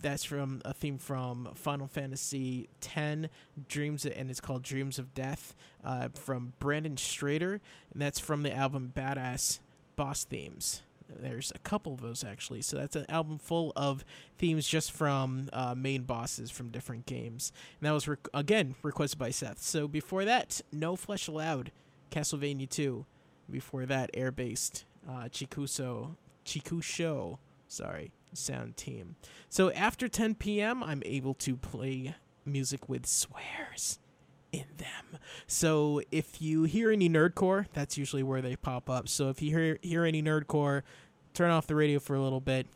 That's 0.00 0.24
from 0.24 0.60
a 0.66 0.74
theme 0.74 0.98
from 0.98 1.48
Final 1.54 1.86
Fantasy 1.86 2.68
X, 2.82 3.28
Dreams, 3.68 4.04
and 4.04 4.30
it's 4.30 4.40
called 4.40 4.62
Dreams 4.62 4.98
of 4.98 5.14
Death, 5.14 5.54
uh, 5.82 6.08
from 6.12 6.52
Brandon 6.58 6.96
Strader, 6.96 7.52
and 7.90 8.02
that's 8.02 8.18
from 8.18 8.42
the 8.42 8.54
album 8.54 8.92
Badass 8.94 9.60
Boss 9.96 10.24
Themes. 10.24 10.82
There's 11.08 11.52
a 11.54 11.58
couple 11.58 11.94
of 11.94 12.02
those 12.02 12.22
actually, 12.22 12.60
so 12.60 12.76
that's 12.76 12.96
an 12.96 13.06
album 13.08 13.38
full 13.38 13.72
of 13.76 14.04
themes 14.36 14.68
just 14.68 14.92
from 14.92 15.48
uh, 15.54 15.74
main 15.74 16.02
bosses 16.02 16.50
from 16.50 16.68
different 16.68 17.06
games, 17.06 17.50
and 17.80 17.86
that 17.86 17.92
was 17.92 18.06
rec- 18.06 18.28
again 18.34 18.74
requested 18.82 19.18
by 19.18 19.30
Seth. 19.30 19.62
So 19.62 19.88
before 19.88 20.26
that, 20.26 20.60
No 20.70 20.96
Flesh 20.96 21.28
Allowed, 21.28 21.72
Castlevania 22.10 22.68
2. 22.68 23.06
Before 23.50 23.86
that, 23.86 24.10
Air 24.12 24.32
Based, 24.32 24.84
uh, 25.08 25.28
Chikuso, 25.30 26.16
Chikusho, 26.44 27.38
sorry, 27.68 28.12
sound 28.32 28.76
team. 28.76 29.16
So 29.48 29.70
after 29.72 30.08
10 30.08 30.36
p.m., 30.36 30.82
I'm 30.82 31.02
able 31.04 31.34
to 31.34 31.56
play 31.56 32.14
music 32.44 32.88
with 32.88 33.06
swears 33.06 33.98
in 34.52 34.66
them. 34.76 35.18
So 35.46 36.00
if 36.12 36.40
you 36.40 36.64
hear 36.64 36.90
any 36.90 37.08
nerdcore, 37.08 37.66
that's 37.72 37.98
usually 37.98 38.22
where 38.22 38.42
they 38.42 38.56
pop 38.56 38.88
up. 38.88 39.08
So 39.08 39.28
if 39.28 39.42
you 39.42 39.50
hear 39.50 39.78
hear 39.82 40.04
any 40.04 40.22
nerdcore, 40.22 40.82
turn 41.32 41.50
off 41.50 41.66
the 41.66 41.74
radio 41.74 41.98
for 41.98 42.14
a 42.14 42.22
little 42.22 42.40
bit, 42.40 42.66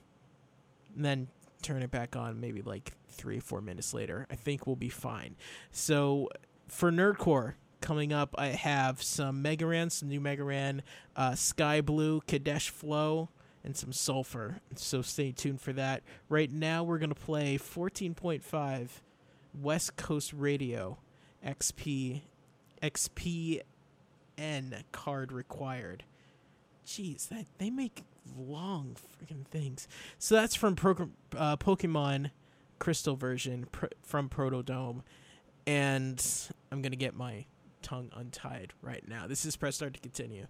and 0.96 1.04
then 1.04 1.28
turn 1.62 1.82
it 1.82 1.90
back 1.90 2.16
on 2.16 2.40
maybe 2.40 2.62
like 2.62 2.92
three 3.08 3.38
or 3.38 3.42
four 3.42 3.60
minutes 3.60 3.94
later. 3.94 4.26
I 4.30 4.34
think 4.34 4.66
we'll 4.66 4.76
be 4.76 4.88
fine. 4.88 5.36
So 5.70 6.28
for 6.66 6.90
nerdcore 6.90 7.54
coming 7.80 8.12
up, 8.12 8.34
I 8.36 8.48
have 8.48 9.02
some 9.02 9.42
Megaran, 9.42 9.90
some 9.90 10.08
new 10.08 10.20
Megaran, 10.20 10.80
uh, 11.16 11.34
Sky 11.34 11.80
Blue, 11.80 12.20
Kadesh 12.22 12.70
Flow, 12.70 13.28
and 13.64 13.76
some 13.76 13.92
Sulfur. 13.92 14.60
So 14.76 15.02
stay 15.02 15.32
tuned 15.32 15.60
for 15.60 15.72
that. 15.74 16.02
Right 16.28 16.50
now, 16.50 16.84
we're 16.84 16.98
gonna 16.98 17.14
play 17.14 17.58
14.5 17.58 18.88
West 19.54 19.96
Coast 19.96 20.32
Radio 20.32 20.98
XP 21.44 22.22
XPN 22.82 23.62
card 24.92 25.32
required. 25.32 26.04
Jeez, 26.86 27.28
that 27.28 27.46
they 27.58 27.70
make 27.70 28.02
long 28.36 28.96
freaking 28.96 29.46
things. 29.46 29.88
So 30.18 30.34
that's 30.34 30.54
from 30.54 30.72
uh, 31.36 31.56
Pokemon 31.56 32.30
Crystal 32.78 33.16
version 33.16 33.66
pr- 33.70 33.86
from 34.02 34.28
Protodome, 34.28 35.02
and 35.66 36.24
I'm 36.70 36.80
gonna 36.80 36.96
get 36.96 37.14
my 37.14 37.44
tongue 37.82 38.10
untied 38.14 38.72
right 38.82 39.06
now. 39.06 39.26
This 39.26 39.44
is 39.44 39.56
press 39.56 39.76
start 39.76 39.94
to 39.94 40.00
continue. 40.00 40.46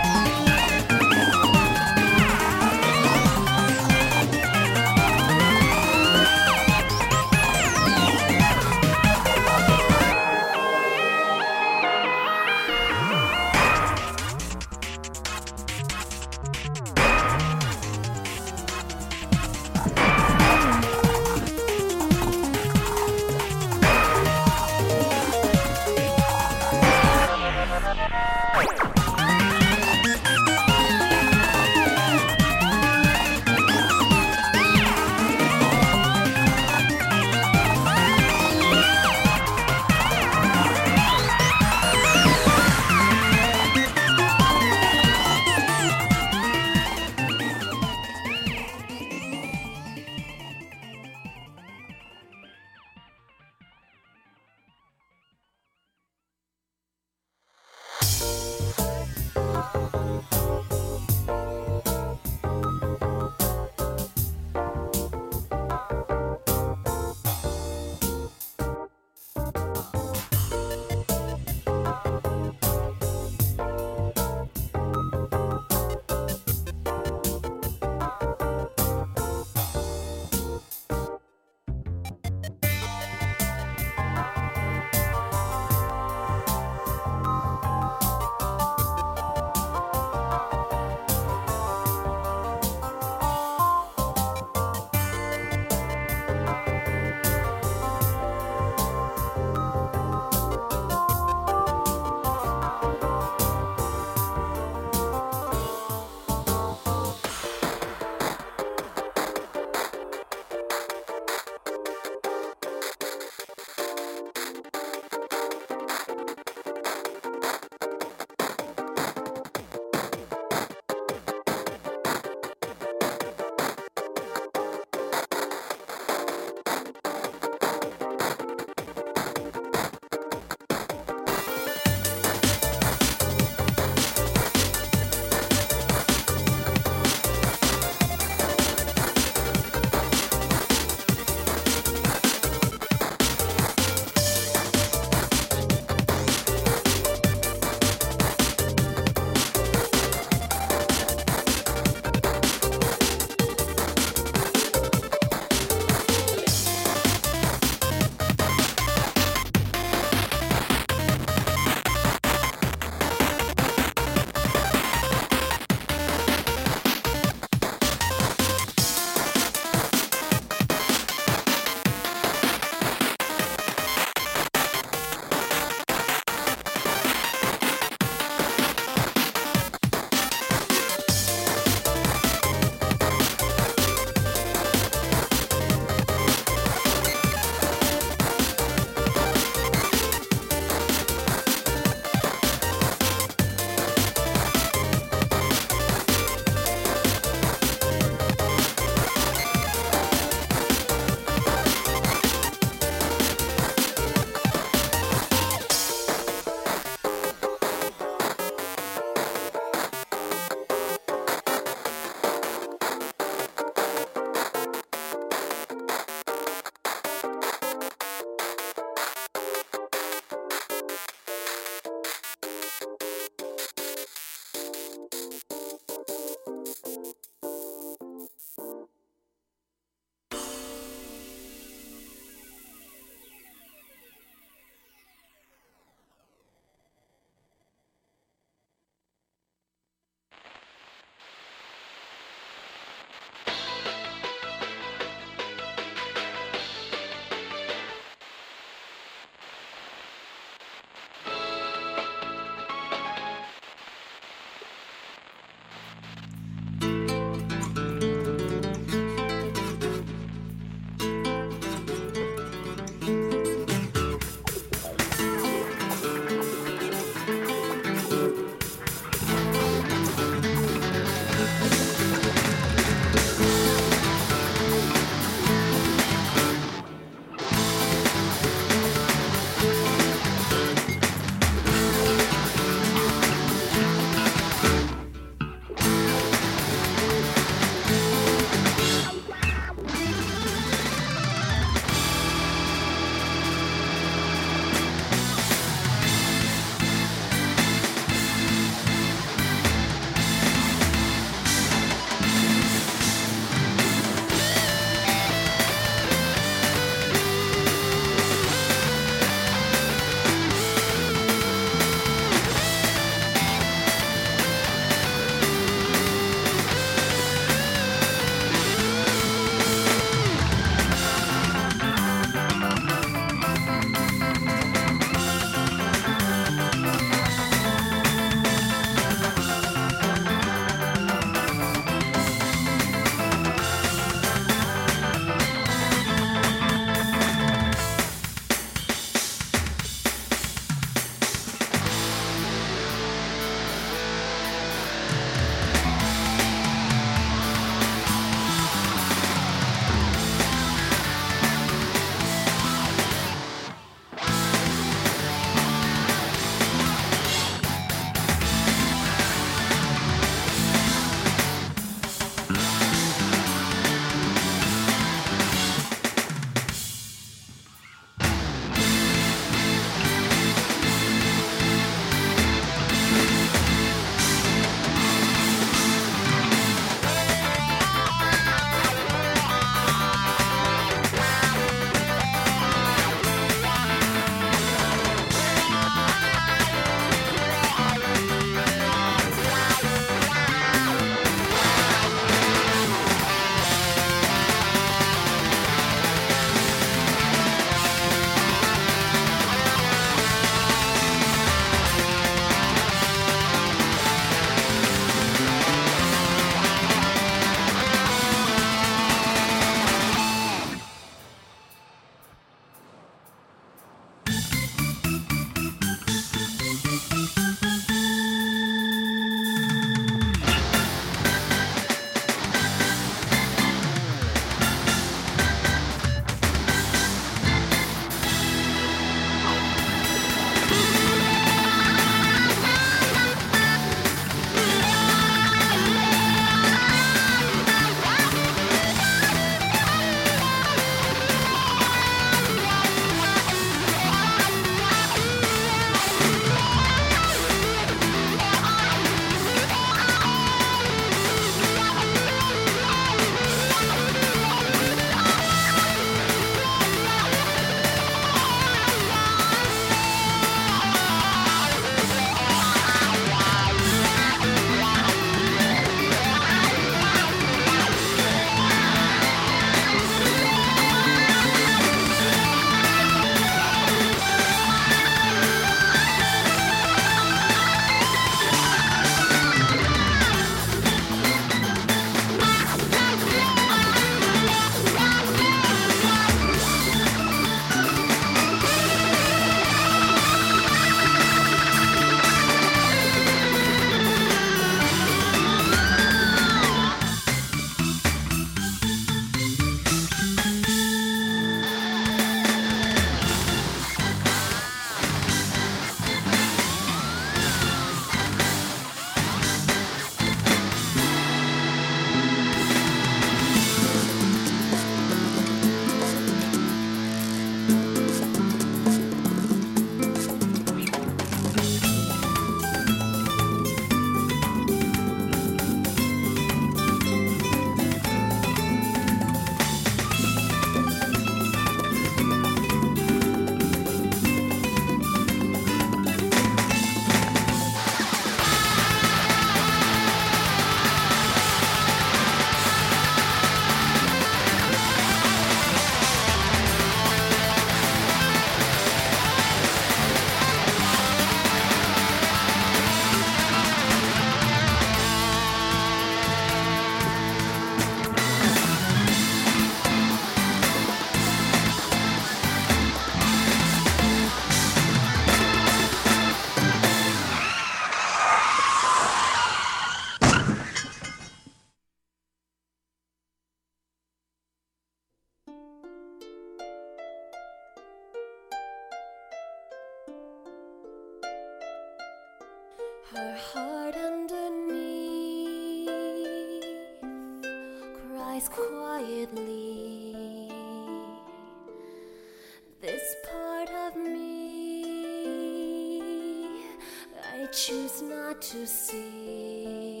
To 598.40 598.66
see. 598.66 600.00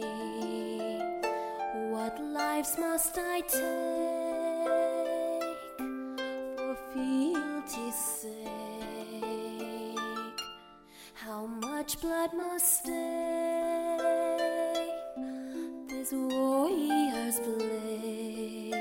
What 1.90 2.18
lives 2.22 2.78
must 2.78 3.18
I 3.18 3.40
take 3.42 3.60
for 6.56 6.76
fealty's 6.94 7.94
sake? 7.94 8.38
How 11.12 11.44
much 11.46 12.00
blood 12.00 12.32
must 12.32 12.78
stay 12.80 13.98
this 15.88 16.12
warrior's 16.12 17.40
blade? 17.40 18.74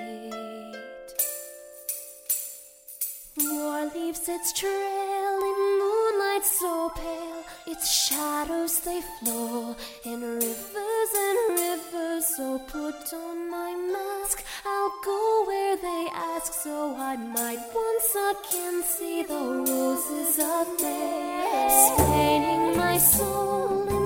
War 3.44 3.92
leaves 3.94 4.30
its 4.30 4.54
trail 4.54 5.40
in 5.52 5.80
moonlight 5.80 6.46
so 6.46 6.92
pale. 6.96 7.39
Its 7.72 7.88
shadows 8.08 8.80
they 8.80 9.00
flow 9.20 9.76
in 10.04 10.22
rivers 10.22 11.12
and 11.28 11.60
rivers. 11.60 12.26
So 12.36 12.58
put 12.68 13.14
on 13.14 13.52
my 13.52 13.76
mask, 13.94 14.44
I'll 14.66 14.94
go 15.06 15.44
where 15.46 15.78
they 15.78 16.08
ask, 16.12 16.52
so 16.52 16.96
I 16.98 17.16
might 17.16 17.64
once 17.86 18.12
again 18.32 18.82
see 18.82 19.22
the 19.22 19.44
roses 19.70 20.40
of 20.40 20.82
May, 20.82 21.94
staining 21.94 22.76
my 22.76 22.98
soul 22.98 23.99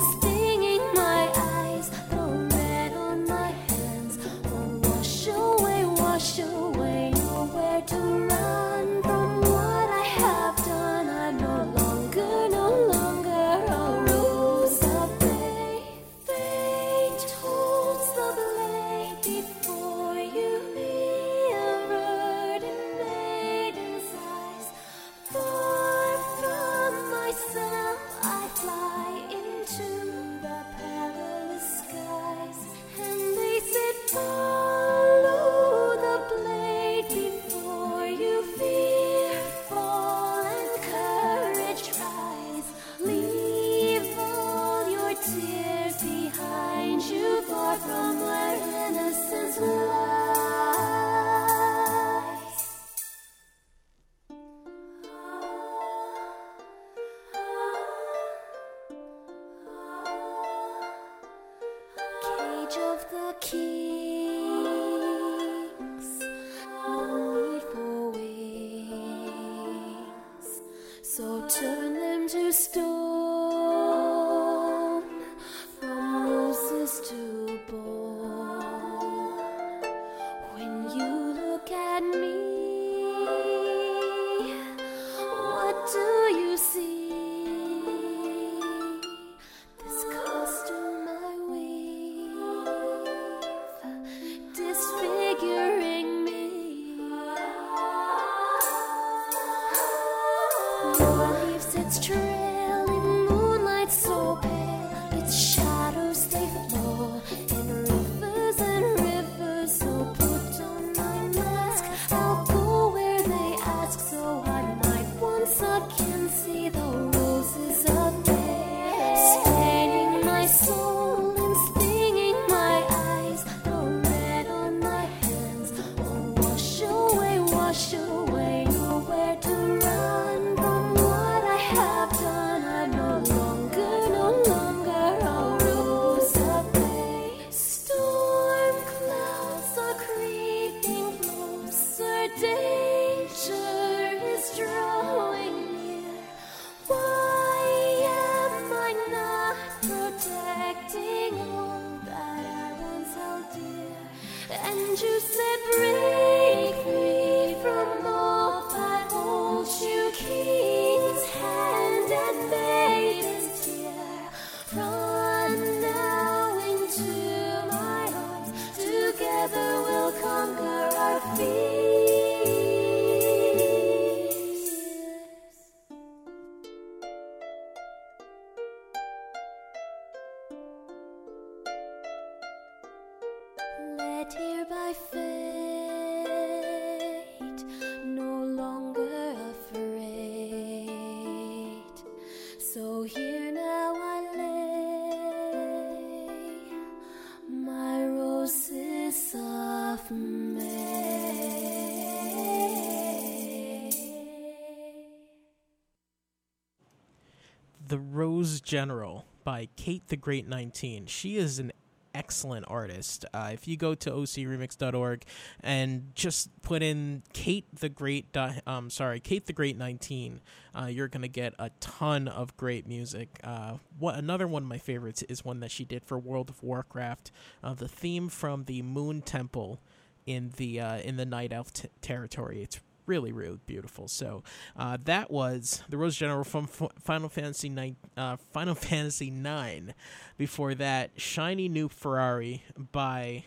General 208.61 209.25
by 209.43 209.69
Kate 209.75 210.07
the 210.07 210.17
Great 210.17 210.47
19. 210.47 211.05
She 211.05 211.37
is 211.37 211.59
an 211.59 211.71
excellent 212.13 212.65
artist. 212.67 213.25
Uh, 213.33 213.49
if 213.53 213.67
you 213.67 213.77
go 213.77 213.95
to 213.95 214.11
ocremix.org 214.11 215.23
and 215.61 216.11
just 216.13 216.49
put 216.61 216.83
in 216.83 217.23
Kate 217.33 217.65
the 217.73 217.89
Great, 217.89 218.35
um, 218.67 218.89
sorry, 218.89 219.19
Kate 219.19 219.45
the 219.45 219.53
Great 219.53 219.77
19, 219.77 220.41
uh, 220.75 220.85
you're 220.85 221.07
gonna 221.07 221.27
get 221.27 221.53
a 221.57 221.71
ton 221.79 222.27
of 222.27 222.55
great 222.57 222.87
music. 222.87 223.39
Uh, 223.43 223.77
what 223.97 224.15
another 224.15 224.47
one 224.47 224.63
of 224.63 224.69
my 224.69 224.77
favorites 224.77 225.23
is 225.23 225.43
one 225.43 225.59
that 225.61 225.71
she 225.71 225.85
did 225.85 226.03
for 226.03 226.19
World 226.19 226.49
of 226.49 226.61
Warcraft. 226.61 227.31
Uh, 227.63 227.73
the 227.73 227.87
theme 227.87 228.29
from 228.29 228.65
the 228.65 228.81
Moon 228.81 229.21
Temple 229.21 229.79
in 230.25 230.51
the 230.57 230.79
uh, 230.79 230.97
in 230.97 231.17
the 231.17 231.25
Night 231.25 231.51
Elf 231.51 231.73
t- 231.73 231.87
territory. 232.01 232.61
It's 232.61 232.79
really 233.05 233.31
really 233.31 233.59
beautiful. 233.65 234.07
So 234.07 234.43
uh, 234.77 234.97
that 235.05 235.31
was 235.31 235.83
the 235.89 235.97
Rose 235.97 236.15
General 236.15 236.43
from 236.43 236.65
F- 236.65 236.91
Final 236.99 237.29
Fantasy 237.29 237.69
nine, 237.69 237.95
uh, 238.17 238.37
Final 238.37 238.75
Fantasy 238.89 239.29
nine. 239.29 239.93
Before 240.37 240.75
that, 240.75 241.11
Shiny 241.17 241.69
New 241.69 241.89
Ferrari 241.89 242.63
by 242.91 243.45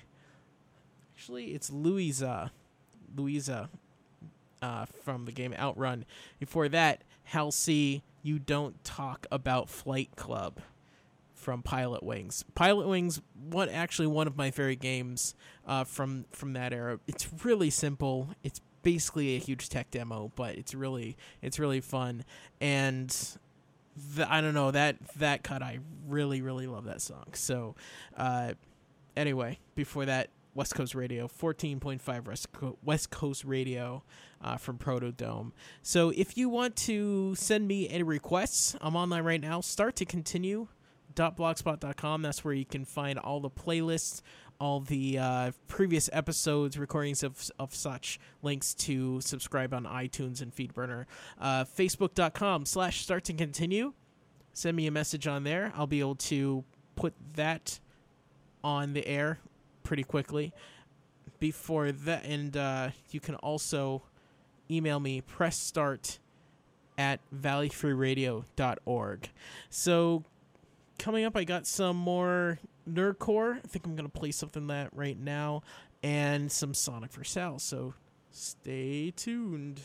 actually 1.15 1.55
it's 1.55 1.71
Louisa, 1.71 2.53
Louisa 3.15 3.71
uh, 4.63 4.87
from 5.03 5.25
the 5.25 5.33
game 5.33 5.55
Outrun. 5.55 6.05
Before 6.39 6.69
that, 6.69 7.03
Halsey, 7.25 8.03
You 8.23 8.39
Don't 8.39 8.83
Talk 8.85 9.27
About 9.31 9.69
Flight 9.69 10.11
Club 10.17 10.61
from 11.35 11.63
Pilotwings. 11.63 12.45
Pilot 12.55 12.89
Wings, 12.89 13.21
one 13.49 13.69
actually 13.69 14.09
one 14.09 14.27
of 14.27 14.37
my 14.37 14.51
favorite 14.51 14.81
games 14.81 15.35
uh, 15.67 15.85
from 15.85 16.25
from 16.31 16.55
that 16.55 16.73
era. 16.73 16.99
It's 17.07 17.29
really 17.45 17.71
simple. 17.71 18.31
It's 18.43 18.61
basically 18.87 19.35
a 19.35 19.41
huge 19.41 19.69
tech 19.69 19.91
demo, 19.91 20.31
but 20.37 20.55
it's 20.55 20.73
really 20.73 21.17
it's 21.43 21.59
really 21.59 21.81
fun. 21.81 22.25
And 22.61 23.11
the, 24.15 24.33
I 24.33 24.41
don't 24.41 24.55
know 24.55 24.71
that 24.71 24.97
that 25.17 25.43
cut. 25.43 25.61
I 25.61 25.81
really 26.07 26.41
really 26.41 26.69
love 26.69 26.85
that 26.85 27.01
song. 27.01 27.25
So, 27.33 27.75
uh, 28.17 28.53
anyway, 29.17 29.59
before 29.75 30.05
that, 30.05 30.29
West 30.55 30.77
Coast 30.77 30.95
Radio, 30.95 31.27
14.5 31.27 32.29
West, 32.29 32.53
Co- 32.53 32.79
West 32.85 33.11
Coast 33.11 33.45
Radio 33.45 34.05
uh, 34.41 34.57
from 34.57 34.79
Protodome. 34.79 35.51
So 35.83 36.11
if 36.11 36.37
you 36.37 36.49
want 36.49 36.77
to 36.77 37.35
send 37.35 37.67
me 37.67 37.89
any 37.89 38.05
requests, 38.05 38.77
I'm 38.81 38.95
online 38.95 39.25
right 39.25 39.41
now. 39.41 39.61
Start 39.63 39.97
to 39.97 40.05
continue. 40.05 40.69
dot 41.15 41.37
blogspot.com. 41.37 42.23
That's 42.23 42.45
where 42.45 42.55
you 42.55 42.65
can 42.65 42.85
find 42.85 43.19
all 43.19 43.41
the 43.41 43.51
playlists, 43.51 44.23
all 44.59 44.81
the 44.81 45.19
uh, 45.19 45.53
previous 45.69 46.09
episodes, 46.13 46.79
recordings 46.79 47.23
of, 47.23 47.51
of 47.59 47.75
such, 47.75 48.19
links 48.43 48.75
to 48.75 49.21
subscribe 49.21 49.75
on 49.75 49.85
iTunes 49.85 50.43
and 50.43 50.55
Feedburner. 50.55 51.07
Uh, 51.41 51.65
Facebook.com 51.65 52.67
slash 52.67 53.03
start 53.03 53.25
to 53.25 53.33
continue. 53.33 53.93
Send 54.53 54.77
me 54.77 54.87
a 54.87 54.91
message 54.91 55.27
on 55.27 55.45
there. 55.45 55.73
I'll 55.77 55.87
be 55.87 56.01
able 56.01 56.15
to 56.17 56.65
put 56.95 57.15
that 57.35 57.79
on 58.65 58.95
the 58.95 59.07
air 59.07 59.39
pretty 59.83 60.03
quickly. 60.03 60.53
Before 61.39 61.93
that, 61.93 62.25
and 62.25 62.57
uh, 62.57 62.91
you 63.11 63.21
can 63.21 63.35
also 63.37 64.03
email 64.71 64.99
me 64.99 65.21
press 65.21 65.59
start 65.59 66.19
at 66.97 67.21
valleyfreeradio.org. 67.35 69.31
So 69.69 70.25
coming 70.99 71.25
up, 71.25 71.37
I 71.37 71.45
got 71.45 71.67
some 71.67 71.97
more 71.97 72.59
nerdcore. 72.89 73.59
I 73.59 73.67
think 73.67 73.87
I'm 73.87 73.97
gonna 73.97 74.09
play 74.09 74.31
something 74.31 74.67
that 74.69 74.91
right 74.93 75.19
now, 75.19 75.63
and 76.03 76.51
some 76.51 76.75
Sonic 76.75 77.13
for 77.13 77.25
Sale. 77.25 77.59
So 77.59 77.95
stay 78.31 79.11
tuned. 79.11 79.81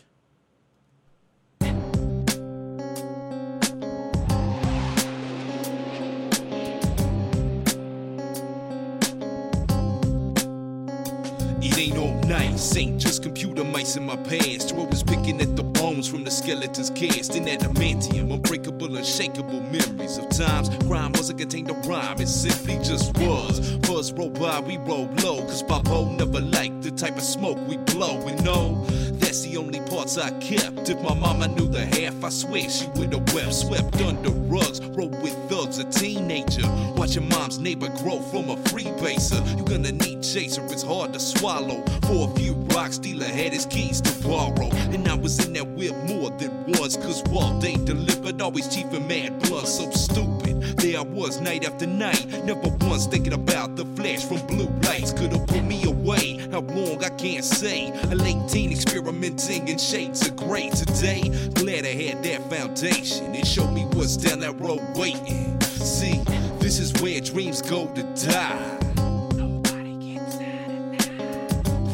It 11.64 11.78
ain't 11.78 11.98
all 11.98 12.14
nice, 12.24 12.76
ain't 12.76 13.00
just 13.00 13.24
computer 13.24 13.64
mice 13.64 13.96
in 13.96 14.06
my 14.06 14.16
past. 14.18 14.70
Throw 14.70 14.86
was 14.86 15.04
picking 15.04 15.40
at 15.42 15.56
the 15.56 15.71
bones 15.82 16.08
from 16.08 16.24
the 16.24 16.30
skeleton's 16.30 16.92
cast. 16.92 17.36
In 17.36 17.46
adamantium, 17.46 18.32
unbreakable, 18.32 18.96
unshakable 18.96 19.62
memories 19.62 20.18
of 20.18 20.30
times. 20.30 20.70
Crime 20.88 21.12
wasn't 21.14 21.40
contained 21.40 21.70
to 21.70 21.74
rhyme, 21.90 22.22
it 22.22 22.28
simply 22.28 22.76
just 22.84 23.18
was. 23.18 23.78
Buzz 23.78 24.14
roll 24.14 24.30
by, 24.30 24.60
we 24.60 24.78
roll 24.78 25.10
low, 25.24 25.42
cause 25.42 25.64
Papa 25.64 26.06
never 26.18 26.40
liked 26.40 26.84
the 26.84 26.92
type 26.92 27.18
of 27.18 27.24
smoke 27.24 27.58
we 27.68 27.78
blow. 27.78 28.20
And 28.28 28.44
no, 28.46 28.86
that's 29.14 29.42
the 29.42 29.58
only 29.58 29.80
parts 29.82 30.18
I 30.18 30.30
kept. 30.40 30.88
If 30.90 31.02
my 31.02 31.16
mama 31.16 31.48
knew 31.48 31.68
the 31.68 31.86
half, 31.86 32.24
I 32.24 32.30
swear 32.30 32.70
she 32.70 32.88
would 32.96 33.14
have 33.14 33.34
wept. 33.34 33.54
Swept 33.54 34.02
under 34.02 34.30
rugs, 34.30 34.82
rode 34.82 35.20
with 35.24 35.36
thugs, 35.50 35.80
a 35.80 35.86
teenager. 35.86 36.68
Watching 36.96 37.28
mom's 37.30 37.58
neighbor 37.58 37.90
grow 38.04 38.20
from 38.20 38.50
a 38.50 38.56
freebaser. 38.70 39.42
You're 39.58 39.66
gonna 39.66 39.92
need 39.92 40.22
chaser, 40.22 40.64
it's 40.66 40.84
hard 40.84 41.14
to 41.14 41.20
swallow. 41.20 41.84
For 42.04 42.30
a 42.30 42.36
few 42.36 42.54
rocks, 42.76 43.00
dealer 43.00 43.26
had 43.26 43.54
his 43.54 43.66
keys 43.66 44.00
to 44.02 44.12
borrow. 44.28 44.70
And 44.94 45.08
I 45.08 45.16
was 45.16 45.44
in 45.46 45.54
that 45.54 45.71
whip 45.76 45.96
more 46.08 46.30
than 46.32 46.52
once, 46.74 46.96
cause 46.96 47.24
while 47.30 47.58
they 47.60 47.76
delivered, 47.76 48.42
always 48.42 48.74
chief 48.74 48.92
and 48.94 49.08
mad 49.08 49.40
blunt, 49.44 49.68
so 49.68 49.90
stupid. 49.92 50.62
There 50.78 51.00
I 51.00 51.02
was 51.02 51.42
night 51.42 51.66
after 51.66 51.86
night, 51.86 52.26
never 52.46 52.70
once 52.82 53.06
thinking 53.08 53.34
about 53.34 53.76
the 53.76 53.86
flash 53.96 54.24
from 54.24 54.46
blue 54.48 54.70
lights. 54.84 55.14
Could 55.14 55.32
have 55.34 55.48
put 55.48 55.64
me 55.64 55.84
away, 55.86 56.38
how 56.52 56.62
long 56.62 57.04
I 57.04 57.10
can't 57.10 57.44
say. 57.44 57.92
A 58.12 58.16
late 58.16 58.48
teen 58.48 58.72
experimenting 58.72 59.68
in 59.68 59.78
shades 59.78 60.28
of 60.28 60.36
gray 60.36 60.70
today. 60.70 61.22
Glad 61.54 61.86
I 61.86 61.94
had 61.94 62.24
that 62.24 62.50
foundation, 62.50 63.36
it 63.36 63.46
showed 63.46 63.72
me 63.72 63.84
what's 63.94 64.18
down 64.18 64.40
that 64.40 64.60
road 64.60 64.82
waiting. 64.96 65.60
See, 65.62 66.22
this 66.60 66.80
is 66.80 66.94
where 67.02 67.20
dreams 67.22 67.62
go 67.62 67.88
to 67.94 68.04
die. 68.28 68.78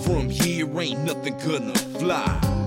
From 0.03 0.29
here 0.29 0.67
ain't 0.79 1.03
nothing 1.03 1.37
gonna 1.39 1.75
fly. 1.99 2.66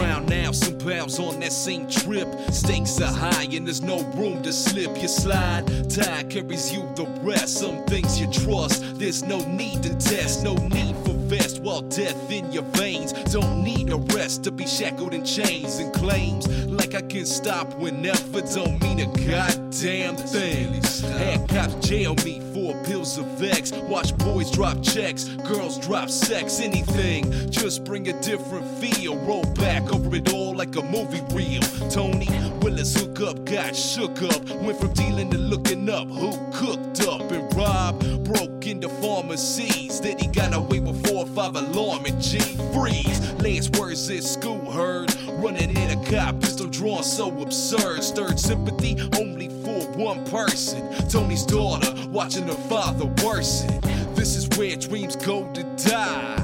Now, 0.00 0.52
some 0.52 0.78
pals 0.78 1.18
on 1.20 1.40
that 1.40 1.52
same 1.52 1.88
trip. 1.88 2.26
Stakes 2.50 3.00
are 3.00 3.12
high 3.12 3.48
and 3.52 3.66
there's 3.66 3.82
no 3.82 4.02
room 4.14 4.42
to 4.42 4.52
slip. 4.52 5.00
You 5.00 5.08
slide, 5.08 5.90
time 5.90 6.28
carries 6.28 6.72
you 6.72 6.88
the 6.96 7.06
rest. 7.22 7.58
Some 7.58 7.84
things 7.84 8.20
you 8.20 8.26
trust, 8.30 8.98
there's 8.98 9.22
no 9.22 9.38
need 9.46 9.82
to 9.82 9.90
test, 9.90 10.42
no 10.42 10.54
need 10.54 10.99
While 11.30 11.82
death 11.82 12.28
in 12.32 12.50
your 12.50 12.64
veins, 12.74 13.12
don't 13.32 13.62
need 13.62 13.92
a 13.92 13.96
rest 14.16 14.42
to 14.44 14.50
be 14.50 14.66
shackled 14.66 15.14
in 15.14 15.24
chains 15.24 15.78
and 15.78 15.94
claims. 15.94 16.48
Like 16.66 16.96
I 16.96 17.02
can 17.02 17.24
stop 17.24 17.72
whenever, 17.74 18.40
don't 18.40 18.82
mean 18.82 18.98
a 18.98 19.06
goddamn 19.06 20.16
thing. 20.16 20.82
Had 21.18 21.48
cops 21.48 21.86
jail 21.86 22.16
me 22.24 22.40
for 22.52 22.74
pills 22.82 23.16
of 23.16 23.40
X. 23.40 23.70
Watch 23.70 24.16
boys 24.18 24.50
drop 24.50 24.82
checks, 24.82 25.26
girls 25.46 25.78
drop 25.78 26.10
sex, 26.10 26.58
anything. 26.58 27.30
Just 27.48 27.84
bring 27.84 28.08
a 28.08 28.20
different 28.22 28.66
feel. 28.80 29.16
Roll 29.18 29.44
back 29.54 29.92
over 29.92 30.16
it 30.16 30.34
all 30.34 30.56
like 30.56 30.74
a 30.74 30.82
movie 30.82 31.22
reel. 31.32 31.62
Tony 31.90 32.28
Willis 32.60 32.96
hook 32.96 33.20
up, 33.20 33.44
got 33.44 33.76
shook 33.76 34.20
up. 34.22 34.50
Went 34.62 34.80
from 34.80 34.92
dealing 34.94 35.30
to 35.30 35.38
looking 35.38 35.88
up. 35.90 36.08
Who 36.08 36.32
cooked 36.52 37.06
up 37.06 37.30
and 37.30 37.54
robbed? 37.54 38.24
broke 38.24 38.49
into 38.70 38.88
pharmacies. 38.88 40.00
Then 40.00 40.16
he 40.18 40.28
got 40.28 40.54
away 40.54 40.78
with 40.78 41.04
four 41.06 41.24
or 41.24 41.26
five 41.26 41.56
alarm 41.56 42.04
and 42.06 42.22
G 42.22 42.38
freeze. 42.72 43.32
Last 43.42 43.76
words 43.76 44.08
at 44.10 44.22
school 44.22 44.70
heard. 44.70 45.14
Running 45.42 45.76
in 45.76 45.98
a 45.98 46.04
cop, 46.10 46.40
pistol 46.40 46.68
drawn 46.68 47.02
so 47.02 47.28
absurd. 47.42 48.02
Stirred 48.02 48.38
sympathy 48.38 48.96
only 49.18 49.48
for 49.64 49.80
one 49.98 50.24
person. 50.26 50.88
Tony's 51.08 51.44
daughter 51.44 51.92
watching 52.08 52.46
her 52.46 52.62
father 52.68 53.06
worsen. 53.24 53.80
This 54.14 54.36
is 54.36 54.48
where 54.56 54.76
dreams 54.76 55.16
go 55.16 55.50
to 55.52 55.62
die. 55.76 56.36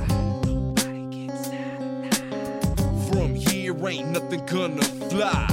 From 3.08 3.34
here 3.34 3.74
ain't 3.86 4.10
nothing 4.10 4.44
gonna 4.46 4.82
fly. 5.10 5.46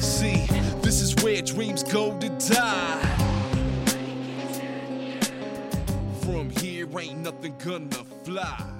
See, 0.00 0.46
this 0.82 1.00
is 1.00 1.14
where 1.22 1.42
dreams 1.42 1.84
go 1.84 2.18
to 2.18 2.28
die. 2.50 3.17
From 6.28 6.50
here 6.50 6.86
ain't 6.98 7.20
nothing 7.20 7.54
gonna 7.58 8.04
fly. 8.22 8.77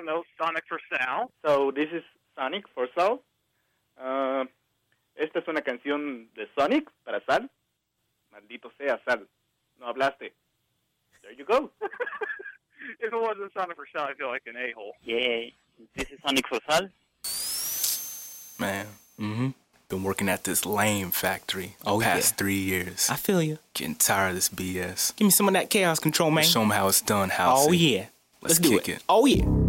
Don't 0.00 0.06
know, 0.06 0.22
Sonic 0.38 0.64
for 0.68 0.80
Sal. 0.90 1.30
So 1.44 1.70
this 1.74 1.88
is 1.92 2.02
Sonic 2.36 2.64
for 2.74 2.86
Sal. 2.96 3.20
Uh, 4.02 4.44
esta 5.16 5.40
es 5.40 5.48
una 5.48 5.60
canción 5.60 6.26
de 6.34 6.46
Sonic 6.58 6.88
para 7.04 7.20
Sal. 7.26 7.50
Maldito 8.32 8.70
sea 8.78 8.98
Sal. 9.04 9.26
No 9.78 9.86
hablaste. 9.92 10.32
There 11.22 11.32
you 11.36 11.44
go. 11.44 11.70
if 13.00 13.12
it 13.12 13.20
wasn't 13.20 13.52
Sonic 13.52 13.76
for 13.76 13.86
Sal, 13.92 14.04
I 14.04 14.14
feel 14.14 14.28
like 14.28 14.42
an 14.46 14.56
a-hole. 14.56 14.92
Yeah, 15.02 15.50
this 15.94 16.08
is 16.10 16.18
Sonic 16.24 16.46
for 16.48 16.60
Sal. 16.68 16.88
Man, 18.58 18.86
mm-hmm. 19.18 19.48
Been 19.88 20.04
working 20.04 20.28
at 20.28 20.44
this 20.44 20.64
lame 20.64 21.10
factory 21.10 21.74
the 21.82 21.90
Oh, 21.90 22.00
past 22.00 22.32
yeah. 22.32 22.36
three 22.36 22.58
years. 22.58 23.08
I 23.10 23.16
feel 23.16 23.42
you. 23.42 23.58
Getting 23.74 23.96
tired 23.96 24.30
of 24.30 24.34
this 24.36 24.48
BS. 24.48 25.16
Give 25.16 25.26
me 25.26 25.30
some 25.32 25.48
of 25.48 25.54
that 25.54 25.68
chaos 25.68 25.98
control, 25.98 26.30
man. 26.30 26.44
Show 26.44 26.62
'em 26.62 26.70
how 26.70 26.86
it's 26.88 27.00
done, 27.00 27.30
House. 27.30 27.66
Oh 27.66 27.72
yeah. 27.72 28.06
Let's, 28.40 28.58
do 28.58 28.70
kick 28.70 28.88
it. 28.88 29.02
Oh 29.08 29.26
yeah. 29.26 29.59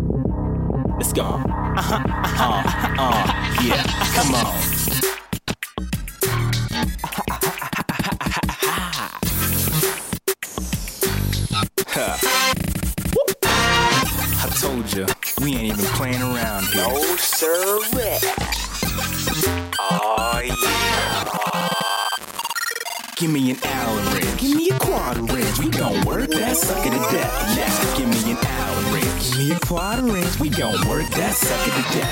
Let's 1.02 1.14
go. 1.14 1.24
Uh-huh. 1.24 1.98
Uh, 2.38 2.62
uh, 3.00 3.26
yeah, 3.64 3.82
come 4.14 4.36
on. 4.36 4.54
Ha. 11.88 12.20
I 14.44 14.50
told 14.62 14.94
you, 14.94 15.08
we 15.44 15.56
ain't 15.56 15.74
even 15.74 15.86
playing 15.96 16.22
around 16.22 16.66
here. 16.66 16.84
No, 16.84 17.16
sir. 17.16 17.80
Oh, 19.80 20.40
yeah. 20.46 20.54
Give 23.16 23.32
me 23.32 23.50
an 23.50 23.58
wrench. 24.14 24.40
Give 24.40 24.56
me 24.56 24.70
a 24.70 24.78
quarter 24.78 25.24
wrench. 25.24 25.58
We 25.58 25.70
gon' 25.72 26.06
work 26.06 26.30
that 26.30 26.56
sucker 26.56 26.92
to 26.92 26.98
death. 27.12 27.58
Yeah, 27.58 27.98
give 27.98 28.08
me 28.08 28.34
an 28.34 28.94
wrench. 28.94 29.11
Give 29.22 29.38
me 29.38 29.52
a 29.52 29.60
quarter 29.60 30.02
wrench. 30.02 30.40
We 30.40 30.50
gon' 30.50 30.88
work 30.90 31.08
that 31.12 31.36
sucker 31.36 31.70
to 31.70 31.84
death. 31.94 32.10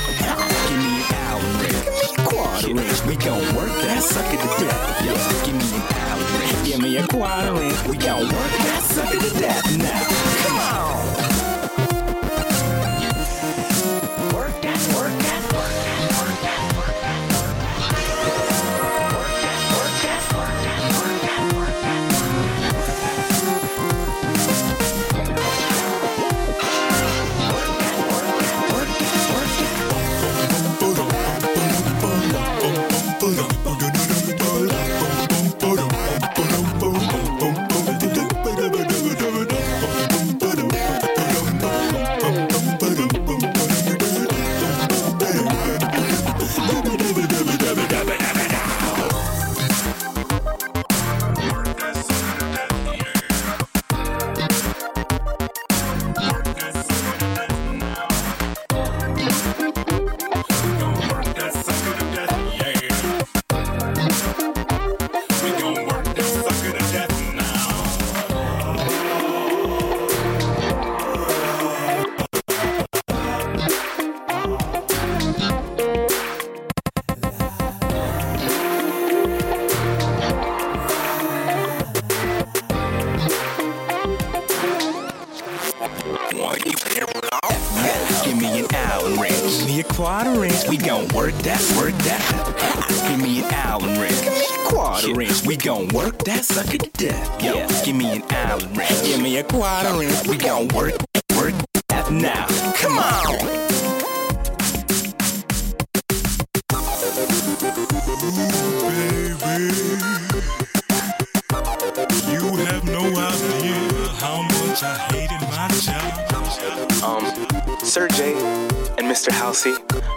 Give 0.70 0.78
me 0.78 1.02
an 1.02 1.14
Allen 1.26 1.58
wrench. 1.58 1.74
Give 1.74 1.96
me 1.96 2.14
a 2.14 2.30
quarter 2.30 2.74
wrench. 2.76 3.06
We 3.06 3.16
gon' 3.16 3.56
work 3.56 3.74
that 3.82 4.04
sucker 4.04 4.38
to 4.38 4.50
death. 4.64 5.06
Yo, 5.06 5.14
give 5.44 5.56
me 5.56 5.76
an 5.76 5.82
Allen 6.06 6.28
wrench. 6.40 6.66
Give 6.66 6.80
me 6.80 6.98
a 6.98 7.08
quarter 7.08 7.54
wrench. 7.54 7.88
We 7.88 7.98
gon' 7.98 8.24
work 8.30 8.52
that 8.62 8.84
sucker 8.84 9.18
to 9.18 9.40
death. 9.40 9.78
Now, 9.78 10.39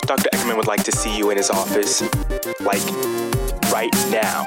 Dr. 0.06 0.28
Eckerman 0.32 0.56
would 0.56 0.66
like 0.66 0.82
to 0.84 0.92
see 0.92 1.16
you 1.16 1.30
in 1.30 1.36
his 1.36 1.50
office, 1.50 2.02
like 2.60 2.82
right 3.72 3.94
now. 4.10 4.46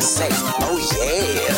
Say. 0.00 0.28
Oh 0.32 0.78
yeah. 0.96 1.49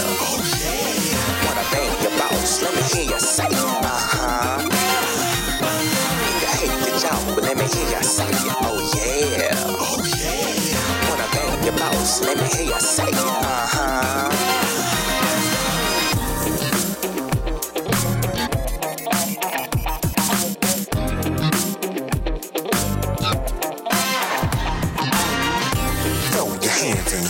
Say, 12.80 13.08
uh-huh. 13.10 14.52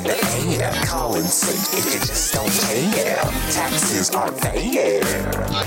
the 0.05 0.59
air, 0.59 0.73
call 0.87 1.15
and 1.15 1.25
sick 1.25 1.79
if 1.79 1.85
you 1.93 2.01
just 2.01 2.35
don't 2.35 2.51
care. 2.51 3.17
Taxes 3.51 4.11
are 4.15 4.31
there. 4.31 5.62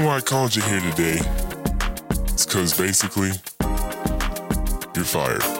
Reason 0.00 0.06
why 0.06 0.16
I 0.16 0.20
called 0.20 0.56
you 0.56 0.62
here 0.62 0.80
today 0.80 1.20
is 2.34 2.46
because 2.46 2.76
basically, 2.76 3.32
you're 4.94 5.04
fired. 5.04 5.59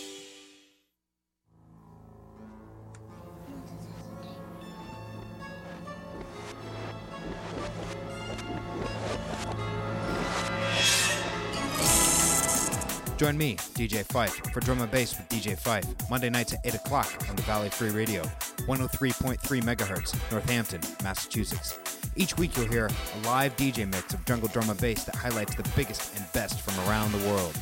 Join 13.21 13.37
me, 13.37 13.55
DJ 13.75 14.03
Fife, 14.03 14.33
for 14.51 14.61
Drum 14.61 14.81
and 14.81 14.89
Bass 14.89 15.15
with 15.15 15.29
DJ 15.29 15.55
Fife, 15.55 15.85
Monday 16.09 16.31
nights 16.31 16.53
at 16.53 16.65
8 16.65 16.73
o'clock 16.73 17.07
on 17.29 17.35
the 17.35 17.43
Valley 17.43 17.69
Free 17.69 17.91
Radio, 17.91 18.23
103.3 18.65 19.37
megahertz, 19.61 20.31
Northampton, 20.31 20.81
Massachusetts. 21.03 21.77
Each 22.15 22.35
week 22.39 22.57
you'll 22.57 22.65
hear 22.65 22.87
a 22.87 23.27
live 23.27 23.55
DJ 23.57 23.87
mix 23.87 24.15
of 24.15 24.25
jungle 24.25 24.47
drum 24.47 24.71
and 24.71 24.81
bass 24.81 25.03
that 25.03 25.13
highlights 25.13 25.53
the 25.53 25.69
biggest 25.75 26.17
and 26.17 26.25
best 26.33 26.61
from 26.61 26.73
around 26.89 27.11
the 27.11 27.29
world. 27.29 27.55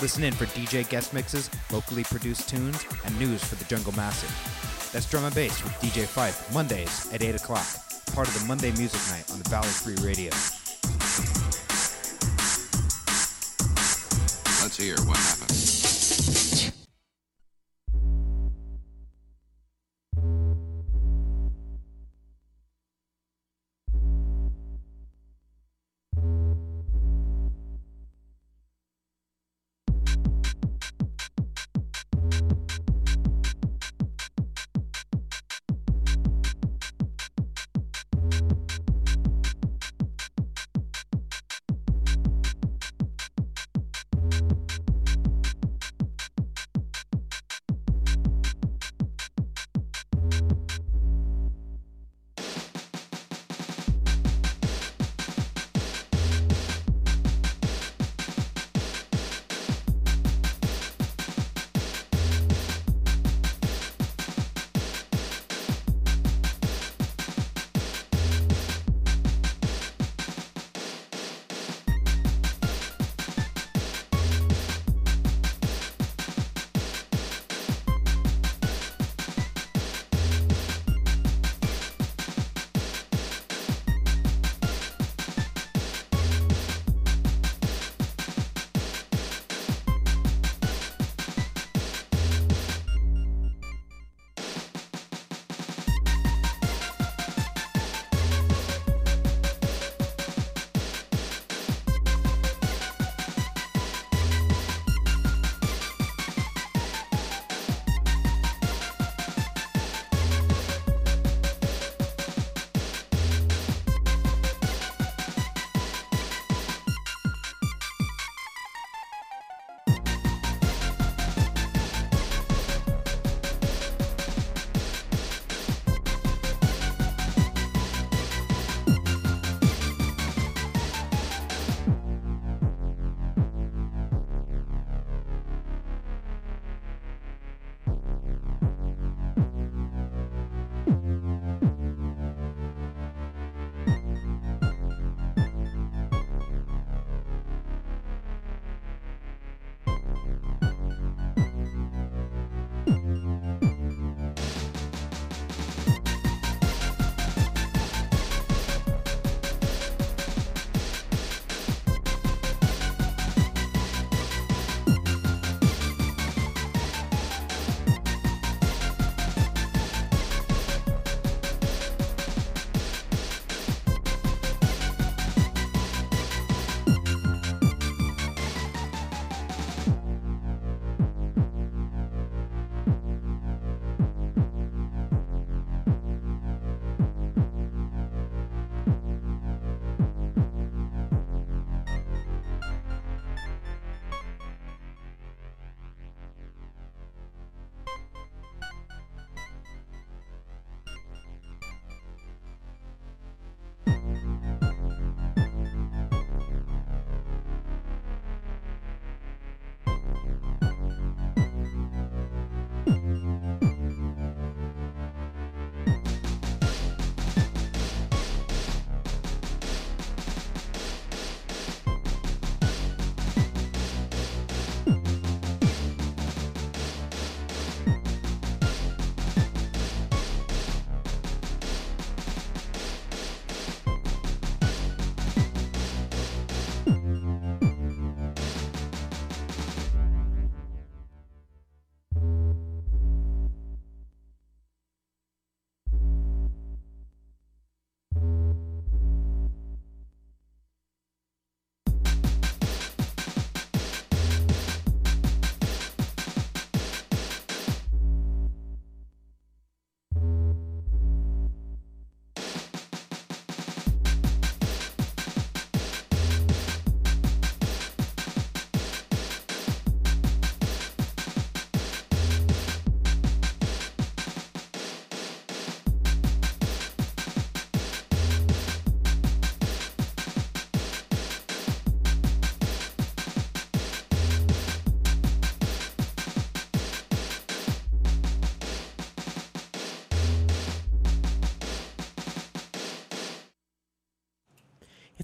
Listen 0.00 0.24
in 0.24 0.32
for 0.32 0.46
DJ 0.46 0.88
guest 0.88 1.12
mixes, 1.12 1.50
locally 1.70 2.04
produced 2.04 2.48
tunes, 2.48 2.82
and 3.04 3.18
news 3.18 3.44
for 3.44 3.56
the 3.56 3.66
jungle 3.66 3.92
massive. 3.92 4.32
That's 4.94 5.10
Drum 5.10 5.24
and 5.24 5.34
Bass 5.34 5.62
with 5.62 5.74
DJ 5.74 6.06
Fife, 6.06 6.50
Mondays 6.54 7.12
at 7.12 7.20
8 7.20 7.34
o'clock, 7.34 7.66
part 8.14 8.28
of 8.28 8.40
the 8.40 8.46
Monday 8.46 8.70
Music 8.78 9.02
Night 9.10 9.30
on 9.30 9.42
the 9.42 9.50
Valley 9.50 9.68
Free 9.68 9.96
Radio. 9.96 10.30
Let's 14.82 15.00
hear 15.00 15.06
what 15.06 15.41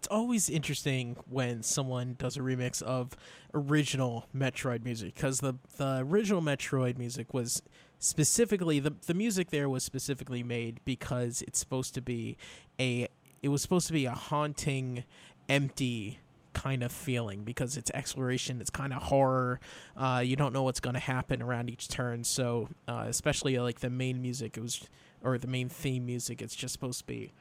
always 0.08 0.50
interesting 0.50 1.16
when 1.28 1.62
someone 1.62 2.16
does 2.18 2.36
a 2.36 2.40
remix 2.40 2.82
of 2.82 3.16
original 3.54 4.26
Metroid 4.36 4.84
music 4.84 5.14
because 5.14 5.40
the 5.40 5.54
the 5.76 5.98
original 5.98 6.42
Metroid 6.42 6.98
music 6.98 7.32
was 7.32 7.62
specifically 7.98 8.80
the 8.80 8.94
the 9.06 9.14
music 9.14 9.50
there 9.50 9.68
was 9.68 9.84
specifically 9.84 10.42
made 10.42 10.80
because 10.84 11.42
it's 11.42 11.58
supposed 11.58 11.94
to 11.94 12.02
be 12.02 12.36
a 12.80 13.08
it 13.42 13.48
was 13.48 13.62
supposed 13.62 13.86
to 13.86 13.92
be 13.92 14.06
a 14.06 14.12
haunting, 14.12 15.04
empty 15.48 16.18
kind 16.54 16.82
of 16.82 16.90
feeling 16.90 17.44
because 17.44 17.76
it's 17.76 17.90
exploration, 17.94 18.60
it's 18.60 18.70
kind 18.70 18.92
of 18.92 19.04
horror. 19.04 19.60
Uh, 19.96 20.20
you 20.24 20.34
don't 20.34 20.52
know 20.52 20.64
what's 20.64 20.80
going 20.80 20.94
to 20.94 21.00
happen 21.00 21.40
around 21.40 21.70
each 21.70 21.88
turn. 21.88 22.24
So, 22.24 22.68
uh, 22.88 23.04
especially 23.06 23.56
uh, 23.56 23.62
like 23.62 23.80
the 23.80 23.90
main 23.90 24.20
music, 24.20 24.56
it 24.56 24.60
was 24.60 24.88
or 25.22 25.38
the 25.38 25.46
main 25.46 25.68
theme 25.68 26.06
music, 26.06 26.42
it's 26.42 26.54
just 26.54 26.72
supposed 26.72 27.00
to 27.00 27.06
be 27.06 27.32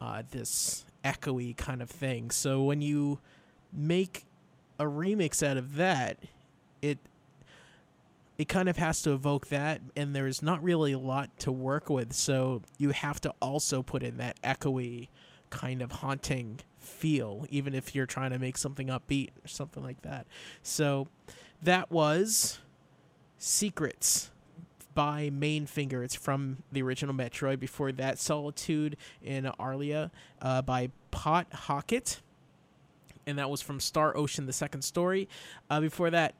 uh, 0.00 0.22
this 0.30 0.84
echoey 1.04 1.56
kind 1.56 1.82
of 1.82 1.90
thing. 1.90 2.30
So 2.30 2.62
when 2.62 2.80
you 2.80 3.18
make 3.72 4.24
a 4.78 4.84
remix 4.84 5.46
out 5.46 5.56
of 5.56 5.76
that, 5.76 6.18
it 6.82 6.98
it 8.36 8.48
kind 8.48 8.68
of 8.68 8.76
has 8.78 9.00
to 9.02 9.12
evoke 9.12 9.48
that 9.48 9.80
and 9.94 10.14
there's 10.14 10.42
not 10.42 10.62
really 10.62 10.92
a 10.92 10.98
lot 10.98 11.30
to 11.38 11.52
work 11.52 11.88
with. 11.88 12.12
So 12.12 12.62
you 12.78 12.90
have 12.90 13.20
to 13.20 13.32
also 13.40 13.82
put 13.82 14.02
in 14.02 14.16
that 14.16 14.40
echoey 14.42 15.08
kind 15.50 15.82
of 15.82 15.92
haunting 15.92 16.58
feel 16.80 17.46
even 17.48 17.74
if 17.74 17.94
you're 17.94 18.06
trying 18.06 18.30
to 18.30 18.38
make 18.38 18.58
something 18.58 18.88
upbeat 18.88 19.30
or 19.44 19.48
something 19.48 19.82
like 19.84 20.02
that. 20.02 20.26
So 20.62 21.06
that 21.62 21.92
was 21.92 22.58
secrets 23.38 24.30
by 24.94 25.30
Main 25.30 25.66
Finger. 25.66 26.02
It's 26.02 26.14
from 26.14 26.58
the 26.72 26.82
original 26.82 27.14
Metroid. 27.14 27.60
Before 27.60 27.92
that, 27.92 28.18
Solitude 28.18 28.96
in 29.22 29.46
Arlia 29.58 30.10
uh, 30.40 30.62
by 30.62 30.90
Pot 31.10 31.46
Hockett. 31.52 32.20
And 33.26 33.38
that 33.38 33.48
was 33.48 33.62
from 33.62 33.80
Star 33.80 34.16
Ocean, 34.16 34.46
the 34.46 34.52
second 34.52 34.82
story. 34.82 35.28
Uh, 35.70 35.80
before 35.80 36.10
that, 36.10 36.34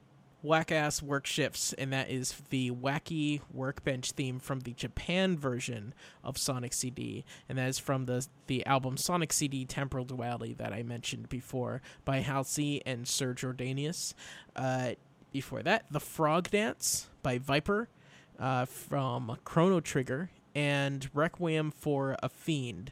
Whack 0.45 0.71
Ass 0.71 1.01
Work 1.01 1.25
Shifts, 1.25 1.73
and 1.73 1.91
that 1.91 2.11
is 2.11 2.35
the 2.51 2.69
wacky 2.69 3.41
workbench 3.51 4.11
theme 4.11 4.37
from 4.37 4.59
the 4.59 4.73
Japan 4.73 5.39
version 5.39 5.95
of 6.23 6.37
Sonic 6.37 6.71
CD, 6.71 7.25
and 7.49 7.57
that 7.57 7.67
is 7.67 7.79
from 7.79 8.05
the 8.05 8.27
the 8.45 8.63
album 8.67 8.95
Sonic 8.95 9.33
CD 9.33 9.65
Temporal 9.65 10.05
Duality 10.05 10.53
that 10.53 10.71
I 10.71 10.83
mentioned 10.83 11.29
before 11.29 11.81
by 12.05 12.19
Halsey 12.19 12.83
and 12.85 13.07
Sir 13.07 13.33
Jordanius. 13.33 14.13
Uh, 14.55 14.91
before 15.31 15.63
that, 15.63 15.85
The 15.89 15.99
Frog 15.99 16.51
Dance 16.51 17.09
by 17.23 17.39
Viper 17.39 17.89
uh, 18.39 18.65
from 18.65 19.37
Chrono 19.43 19.79
Trigger, 19.79 20.29
and 20.53 21.09
Requiem 21.13 21.71
for 21.71 22.15
a 22.21 22.29
Fiend 22.29 22.91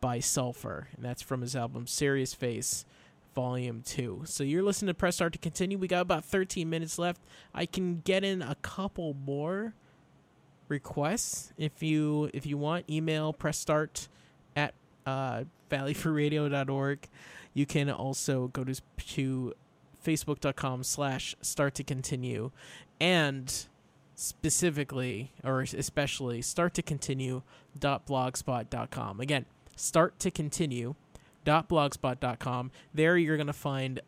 by 0.00 0.20
Sulfur, 0.20 0.88
and 0.94 1.04
that's 1.04 1.22
from 1.22 1.40
his 1.40 1.56
album 1.56 1.86
Serious 1.86 2.34
Face. 2.34 2.84
Volume 3.34 3.82
2. 3.84 4.22
So 4.26 4.44
you're 4.44 4.62
listening 4.62 4.88
to 4.88 4.94
Press 4.94 5.16
Start 5.16 5.32
to 5.32 5.40
continue. 5.40 5.76
We 5.76 5.88
got 5.88 6.02
about 6.02 6.24
13 6.24 6.70
minutes 6.70 7.00
left. 7.00 7.20
I 7.52 7.66
can 7.66 8.00
get 8.04 8.22
in 8.22 8.42
a 8.42 8.54
couple 8.62 9.16
more 9.26 9.74
requests 10.68 11.52
if 11.58 11.82
you 11.82 12.30
if 12.32 12.46
you 12.46 12.56
want. 12.56 12.88
Email 12.88 13.32
press 13.32 13.58
start 13.58 14.08
at 14.56 14.74
uh, 15.06 15.44
valleyfreeradio.org. 15.70 17.08
You 17.52 17.66
can 17.66 17.90
also 17.90 18.48
go 18.48 18.64
to, 18.64 18.80
to 18.98 19.54
facebook.com 20.04 20.82
slash 20.82 21.34
start 21.40 21.74
to 21.74 21.84
continue 21.84 22.50
and 23.00 23.66
specifically 24.14 25.32
or 25.42 25.62
especially 25.62 26.40
start 26.40 26.74
to 26.74 26.82
continue 26.82 27.42
blogspot.com 27.78 29.20
again 29.20 29.44
start 29.76 30.18
to 30.20 30.30
continue 30.30 30.94
blogspot.com. 31.44 32.70
There 32.92 33.16
you're 33.16 33.36
going 33.36 33.46
to 33.46 33.52
find 33.52 34.00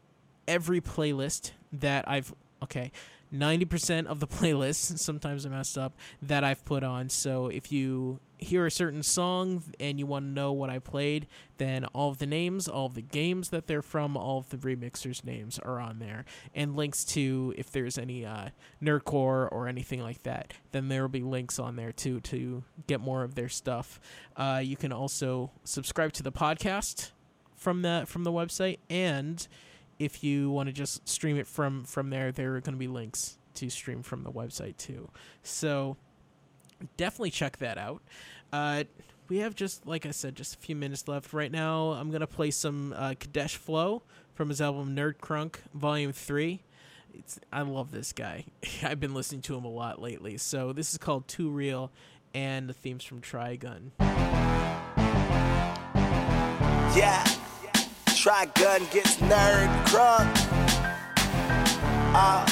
every 0.48 0.80
playlist 0.80 1.52
that 1.72 2.08
I've 2.08 2.34
okay, 2.62 2.92
90% 3.34 4.06
of 4.06 4.20
the 4.20 4.26
playlists, 4.26 4.98
sometimes 4.98 5.44
I 5.44 5.50
messed 5.50 5.76
up, 5.76 5.94
that 6.22 6.44
I've 6.44 6.64
put 6.64 6.82
on. 6.82 7.08
So 7.08 7.48
if 7.48 7.70
you 7.70 8.18
hear 8.38 8.66
a 8.66 8.70
certain 8.70 9.02
song 9.02 9.62
and 9.80 9.98
you 9.98 10.06
want 10.06 10.24
to 10.24 10.30
know 10.30 10.52
what 10.52 10.70
I 10.70 10.78
played, 10.78 11.26
then 11.58 11.84
all 11.86 12.10
of 12.10 12.18
the 12.18 12.26
names, 12.26 12.68
all 12.68 12.86
of 12.86 12.94
the 12.94 13.02
games 13.02 13.48
that 13.50 13.66
they're 13.66 13.82
from, 13.82 14.16
all 14.16 14.38
of 14.38 14.50
the 14.50 14.56
remixers' 14.58 15.24
names 15.24 15.58
are 15.58 15.80
on 15.80 15.98
there. 15.98 16.24
And 16.54 16.76
links 16.76 17.04
to 17.06 17.54
if 17.56 17.70
there's 17.70 17.98
any 17.98 18.24
uh, 18.24 18.50
nerdcore 18.82 19.48
or 19.50 19.68
anything 19.68 20.02
like 20.02 20.22
that, 20.24 20.54
then 20.72 20.88
there 20.88 21.02
will 21.02 21.08
be 21.08 21.22
links 21.22 21.58
on 21.58 21.76
there 21.76 21.92
too 21.92 22.20
to 22.20 22.62
get 22.86 23.00
more 23.00 23.22
of 23.22 23.34
their 23.34 23.48
stuff. 23.48 24.00
Uh, 24.36 24.60
you 24.62 24.76
can 24.76 24.92
also 24.92 25.50
subscribe 25.64 26.12
to 26.14 26.22
the 26.22 26.32
podcast 26.32 27.10
from 27.56 27.82
the 27.82 28.04
from 28.06 28.22
the 28.22 28.30
website 28.30 28.78
and 28.90 29.48
if 29.98 30.22
you 30.22 30.50
want 30.50 30.68
to 30.68 30.72
just 30.72 31.08
stream 31.08 31.36
it 31.36 31.46
from 31.46 31.84
from 31.84 32.10
there 32.10 32.30
there 32.30 32.54
are 32.54 32.60
going 32.60 32.74
to 32.74 32.78
be 32.78 32.86
links 32.86 33.38
to 33.54 33.70
stream 33.70 34.02
from 34.02 34.22
the 34.22 34.30
website 34.30 34.76
too 34.76 35.08
so 35.42 35.96
definitely 36.96 37.30
check 37.30 37.58
that 37.58 37.78
out 37.78 38.02
uh, 38.52 38.84
we 39.28 39.38
have 39.38 39.54
just 39.54 39.86
like 39.86 40.06
i 40.06 40.10
said 40.10 40.34
just 40.34 40.54
a 40.54 40.58
few 40.58 40.76
minutes 40.76 41.08
left 41.08 41.32
right 41.32 41.52
now 41.52 41.90
i'm 41.92 42.10
to 42.20 42.26
play 42.26 42.50
some 42.50 42.92
uh, 42.96 43.14
kadesh 43.18 43.56
flow 43.56 44.02
from 44.34 44.48
his 44.48 44.60
album 44.60 44.94
nerd 44.94 45.16
crunk 45.16 45.56
volume 45.74 46.12
3 46.12 46.62
it's, 47.14 47.40
i 47.52 47.62
love 47.62 47.90
this 47.90 48.12
guy 48.12 48.44
i've 48.82 49.00
been 49.00 49.14
listening 49.14 49.42
to 49.42 49.56
him 49.56 49.64
a 49.64 49.70
lot 49.70 50.00
lately 50.00 50.36
so 50.36 50.72
this 50.72 50.92
is 50.92 50.98
called 50.98 51.26
too 51.28 51.48
real 51.50 51.90
and 52.34 52.68
the 52.68 52.74
themes 52.74 53.04
from 53.04 53.20
trigun 53.20 53.90
Yeah. 56.96 57.22
Trigun 58.06 58.90
gets 58.90 59.16
nerd 59.16 59.68
crunk. 59.84 60.32
Uh, 62.14 62.46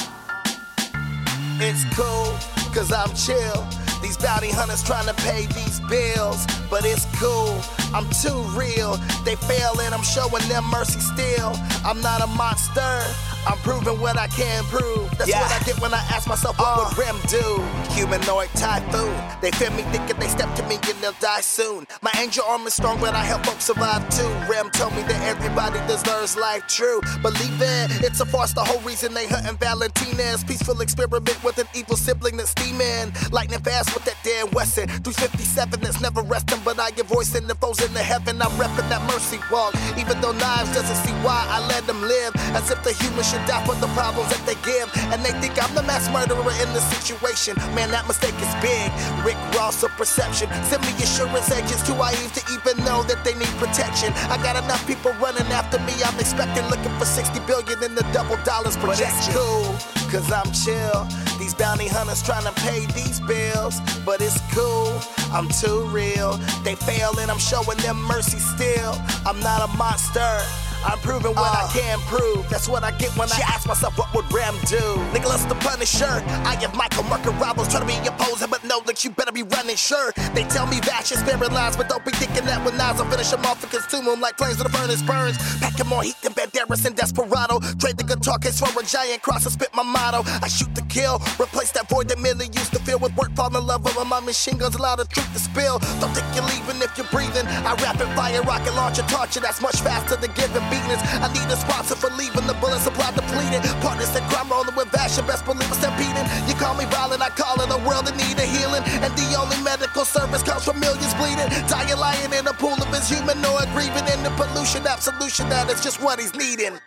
it's 1.59 1.83
cool, 1.95 2.37
cause 2.71 2.91
I'm 2.93 3.11
chill. 3.15 3.84
These 4.05 4.17
bounty 4.17 4.51
hunters 4.51 4.83
trying 4.83 5.07
to 5.07 5.15
pay 5.15 5.47
these 5.47 5.79
bills, 5.89 6.45
but 6.69 6.85
it's 6.85 7.07
cool. 7.17 7.59
I'm 7.91 8.05
too 8.21 8.37
real. 8.53 8.97
They 9.25 9.35
fail 9.35 9.81
and 9.81 9.95
I'm 9.95 10.03
showing 10.03 10.47
them 10.47 10.63
mercy 10.69 10.99
still. 10.99 11.57
I'm 11.83 11.99
not 12.01 12.21
a 12.21 12.27
monster. 12.27 13.01
I'm 13.47 13.57
proving 13.59 13.99
what 14.01 14.17
I 14.17 14.27
can 14.27 14.63
prove. 14.65 15.09
That's 15.17 15.31
what 15.31 15.51
I 15.51 15.63
get 15.63 15.79
when 15.79 15.93
I 15.93 15.99
ask 16.11 16.27
myself, 16.27 16.57
what 16.59 16.97
would 16.97 16.97
uh. 16.97 17.01
Rem 17.01 17.17
do? 17.27 17.61
Humanoid 17.93 18.49
typhoon. 18.55 19.13
They 19.41 19.51
fear 19.51 19.69
me 19.71 19.83
thinking 19.93 20.17
they 20.19 20.27
step 20.27 20.53
to 20.55 20.63
me 20.63 20.75
and 20.75 20.97
they'll 21.01 21.13
die 21.19 21.41
soon. 21.41 21.85
My 22.01 22.11
angel 22.19 22.43
arm 22.47 22.65
is 22.67 22.73
strong, 22.73 22.99
but 22.99 23.13
I 23.13 23.23
help 23.23 23.45
folks 23.45 23.65
survive 23.65 24.07
too. 24.09 24.27
Rem 24.49 24.69
told 24.71 24.95
me 24.95 25.03
that 25.03 25.21
everybody 25.23 25.79
deserves 25.87 26.35
life 26.35 26.63
true. 26.67 27.01
Believe 27.21 27.61
it, 27.61 28.03
it's 28.03 28.19
a 28.19 28.25
farce. 28.25 28.53
The 28.53 28.63
whole 28.63 28.81
reason 28.81 29.13
they 29.13 29.27
hunting 29.27 29.57
Valentina's 29.57 30.43
peaceful 30.43 30.81
experiment 30.81 31.43
with 31.43 31.57
an 31.59 31.67
evil 31.75 31.95
sibling 31.95 32.37
that's 32.37 32.51
steaming. 32.51 33.13
Lightning 33.31 33.59
fast 33.59 33.93
with 33.93 34.05
that 34.05 34.17
damn 34.23 34.49
Wesson. 34.51 34.87
357 34.87 35.79
that's 35.81 36.01
never 36.01 36.21
resting, 36.21 36.59
but 36.65 36.79
I 36.79 36.91
give 36.91 37.07
voice 37.07 37.35
in 37.35 37.47
the 37.47 37.55
foes 37.55 37.81
in 37.81 37.93
the 37.93 38.03
heaven. 38.03 38.41
I'm 38.41 38.51
repping 38.51 38.89
that 38.89 39.01
mercy 39.11 39.39
walk. 39.51 39.75
Even 39.97 40.19
though 40.21 40.33
Knives 40.33 40.73
doesn't 40.73 40.97
see 41.05 41.13
why 41.23 41.45
I 41.49 41.65
let 41.67 41.85
them 41.87 42.01
live. 42.01 42.33
As 42.55 42.71
if 42.71 42.83
the 42.83 42.93
human 42.93 43.23
should 43.23 43.34
die 43.47 43.63
for 43.65 43.75
the 43.75 43.87
problems 43.93 44.29
that 44.31 44.43
they 44.45 44.55
give. 44.63 44.87
And 45.11 45.23
they 45.23 45.31
think 45.41 45.61
I'm 45.61 45.73
the 45.75 45.83
mass 45.83 46.09
murderer 46.11 46.53
in 46.63 46.69
the 46.73 46.81
situation. 46.93 47.55
Man, 47.75 47.91
that 47.91 48.07
mistake 48.07 48.35
is 48.39 48.53
big. 48.63 48.89
Rick 49.25 49.37
Ross 49.55 49.83
of 49.83 49.91
perception. 49.97 50.49
Send 50.63 50.81
me 50.83 50.91
assurance 51.03 51.51
agents 51.51 51.83
to 51.87 51.93
Eve 51.93 52.31
to 52.33 52.41
even 52.53 52.83
know 52.85 53.03
that 53.03 53.23
they 53.23 53.33
need 53.35 53.51
protection. 53.57 54.13
I 54.29 54.37
got 54.37 54.55
enough 54.61 54.85
people 54.87 55.11
running 55.21 55.47
after 55.51 55.79
me. 55.79 55.93
I'm 56.03 56.17
expecting 56.19 56.65
looking 56.69 56.93
for 56.99 57.05
60 57.05 57.39
billion 57.45 57.83
in 57.83 57.95
the 57.95 58.03
double 58.13 58.37
dollars 58.43 58.77
But 58.77 58.99
it's 58.99 59.01
projection. 59.01 59.33
cool, 59.33 59.75
cause 60.11 60.31
I'm 60.31 60.51
chill. 60.51 61.07
These 61.39 61.53
bounty 61.53 61.87
hunters 61.87 62.23
trying 62.23 62.45
to 62.45 62.53
pay 62.61 62.85
these 62.93 63.19
bills. 63.21 63.79
But 64.05 64.21
it's 64.21 64.39
cool, 64.53 64.99
I'm 65.31 65.47
too 65.49 65.83
real. 65.89 66.37
They 66.63 66.75
fail 66.75 67.17
and 67.19 67.29
I'm 67.31 67.39
showing 67.39 67.77
them 67.79 67.97
mercy 68.03 68.39
still. 68.39 68.95
I'm 69.25 69.39
not 69.39 69.61
a 69.67 69.77
monster. 69.77 70.64
I'm 70.85 70.99
proving 70.99 71.33
what 71.33 71.51
I 71.51 71.65
uh. 71.65 71.71
can 71.73 71.99
prove. 72.05 72.47
That's 72.49 72.69
what 72.69 72.83
I 72.83 72.91
get 72.97 73.09
when 73.17 73.31
I 73.31 73.41
ask 73.47 73.67
myself, 73.67 73.97
what 73.97 74.13
would 74.13 74.31
Rem 74.31 74.53
do? 74.69 75.01
Nicholas 75.11 75.43
the 75.45 75.55
Punisher. 75.55 76.21
I 76.45 76.55
have 76.61 76.75
Michael 76.75 77.03
Merker 77.03 77.31
rivals 77.41 77.69
trying 77.69 77.87
to 77.87 77.89
be 77.89 77.97
opposing, 78.07 78.49
but 78.49 78.63
know 78.63 78.79
that 78.85 79.03
you 79.03 79.09
better 79.09 79.31
be 79.31 79.43
running 79.43 79.75
sure. 79.75 80.13
They 80.33 80.43
tell 80.45 80.67
me 80.67 80.79
that 80.81 81.09
you're 81.09 81.19
sparing 81.19 81.51
lies, 81.51 81.75
but 81.75 81.89
don't 81.89 82.05
be 82.05 82.11
thinking 82.11 82.45
that 82.45 82.63
with 82.63 82.77
knives 82.77 83.01
I'll 83.01 83.09
finish 83.09 83.29
them 83.31 83.45
off 83.45 83.63
and 83.63 83.71
consume 83.71 84.05
them 84.05 84.21
like 84.21 84.37
flames 84.37 84.61
when 84.61 84.69
the 84.69 84.77
furnace 84.77 85.01
burns. 85.01 85.37
Packing 85.59 85.87
more 85.87 86.03
heat 86.03 86.21
than 86.21 86.33
Banderas 86.33 86.85
and 86.85 86.95
Desperado. 86.95 87.59
Trade 87.81 87.97
the 87.97 88.05
guitar 88.05 88.37
case 88.37 88.59
for 88.59 88.69
a 88.69 88.83
giant 88.85 89.21
cross 89.23 89.43
and 89.45 89.53
spit 89.53 89.73
my 89.73 89.83
motto. 89.83 90.21
I 90.41 90.47
shoot 90.47 90.73
to 90.75 90.83
kill, 90.85 91.17
replace 91.41 91.71
that 91.71 91.89
void 91.89 92.09
that 92.09 92.19
merely 92.19 92.45
used 92.53 92.73
to 92.73 92.79
fill 92.79 92.99
with 92.99 93.15
work. 93.17 93.33
Fall 93.35 93.55
in 93.55 93.65
love 93.65 93.83
with 93.83 93.97
my 94.07 94.19
machine 94.19 94.57
guns, 94.57 94.75
allow 94.75 94.95
the 94.95 95.05
truth 95.05 95.31
to 95.33 95.39
spill. 95.39 95.79
Don't 95.99 96.13
think 96.13 96.27
you're 96.37 96.45
leaving 96.45 96.77
if 96.81 96.95
you're 96.97 97.09
breathing. 97.09 97.47
I 97.65 97.73
rap 97.81 97.95
rapid 97.99 98.15
fire, 98.15 98.41
rocket 98.43 98.73
launcher, 98.75 99.03
torture 99.03 99.39
that's 99.39 99.61
much 99.61 99.79
faster 99.81 100.15
than 100.15 100.31
giving 100.35 100.63
beatings. 100.75 101.01
I 101.23 101.31
need 101.31 101.47
a 101.47 101.55
sponsor 101.55 101.95
for 101.95 102.11
leaving 102.19 102.45
the 102.47 102.57
bullet 102.59 102.83
supply 102.83 103.11
depleted. 103.15 103.63
Partners 103.79 104.11
that 104.11 104.27
crime 104.27 104.51
rolling 104.51 104.75
with 104.75 104.91
fashion, 104.91 105.23
best 105.23 105.47
believe 105.47 105.71
it's 105.71 105.79
stampeding. 105.79 106.27
You 106.47 106.55
call 106.59 106.75
me 106.75 106.85
violent, 106.91 107.23
I 107.23 107.31
call 107.31 107.55
it 107.63 107.71
a 107.71 107.79
world 107.87 108.11
in 108.11 108.15
need 108.19 108.35
of 108.35 108.49
healing. 108.49 108.83
And 108.99 109.11
the 109.15 109.27
only 109.39 109.59
medical 109.63 110.03
service 110.03 110.43
comes 110.43 110.67
from 110.67 110.79
millions 110.79 111.15
bleeding. 111.15 111.47
Dying 111.71 111.97
lying 111.97 112.33
in 112.35 112.47
a 112.47 112.53
pool 112.53 112.75
of 112.75 112.89
his 112.91 113.07
humanoid, 113.07 113.71
grieving 113.71 114.07
in 114.11 114.19
the 114.23 114.33
pollution. 114.35 114.83
solution, 114.83 114.87
absolution, 114.87 115.49
that 115.49 115.69
is 115.69 115.81
just 115.81 116.01
what 116.01 116.19
he's 116.19 116.33
needing. 116.35 116.79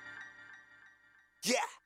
Yeah. 1.45 1.78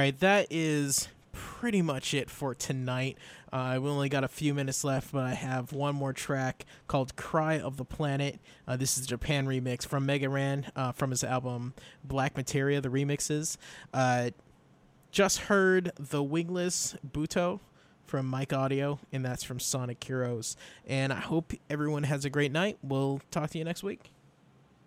Right, 0.00 0.18
that 0.20 0.46
is 0.50 1.08
pretty 1.32 1.82
much 1.82 2.14
it 2.14 2.30
for 2.30 2.54
tonight. 2.54 3.18
Uh, 3.52 3.78
we 3.80 3.88
only 3.88 4.08
got 4.08 4.24
a 4.24 4.28
few 4.28 4.54
minutes 4.54 4.82
left, 4.82 5.12
but 5.12 5.24
I 5.24 5.34
have 5.34 5.72
one 5.72 5.94
more 5.94 6.12
track 6.12 6.64
called 6.86 7.16
"Cry 7.16 7.58
of 7.58 7.76
the 7.76 7.84
Planet." 7.84 8.40
Uh, 8.66 8.76
this 8.76 8.96
is 8.96 9.04
a 9.04 9.08
Japan 9.08 9.46
remix 9.46 9.86
from 9.86 10.06
Mega 10.06 10.28
Ran 10.28 10.70
uh, 10.74 10.92
from 10.92 11.10
his 11.10 11.22
album 11.22 11.74
Black 12.02 12.36
Materia. 12.36 12.80
The 12.80 12.88
remixes. 12.88 13.56
Uh, 13.92 14.30
just 15.10 15.38
heard 15.38 15.92
the 15.98 16.22
Wingless 16.22 16.96
Buto 17.06 17.60
from 18.06 18.26
Mike 18.26 18.52
Audio, 18.52 19.00
and 19.12 19.24
that's 19.24 19.42
from 19.42 19.58
Sonic 19.58 20.02
Heroes. 20.02 20.56
And 20.86 21.12
I 21.12 21.18
hope 21.18 21.52
everyone 21.68 22.04
has 22.04 22.24
a 22.24 22.30
great 22.30 22.52
night. 22.52 22.78
We'll 22.82 23.20
talk 23.30 23.50
to 23.50 23.58
you 23.58 23.64
next 23.64 23.82
week. 23.82 24.12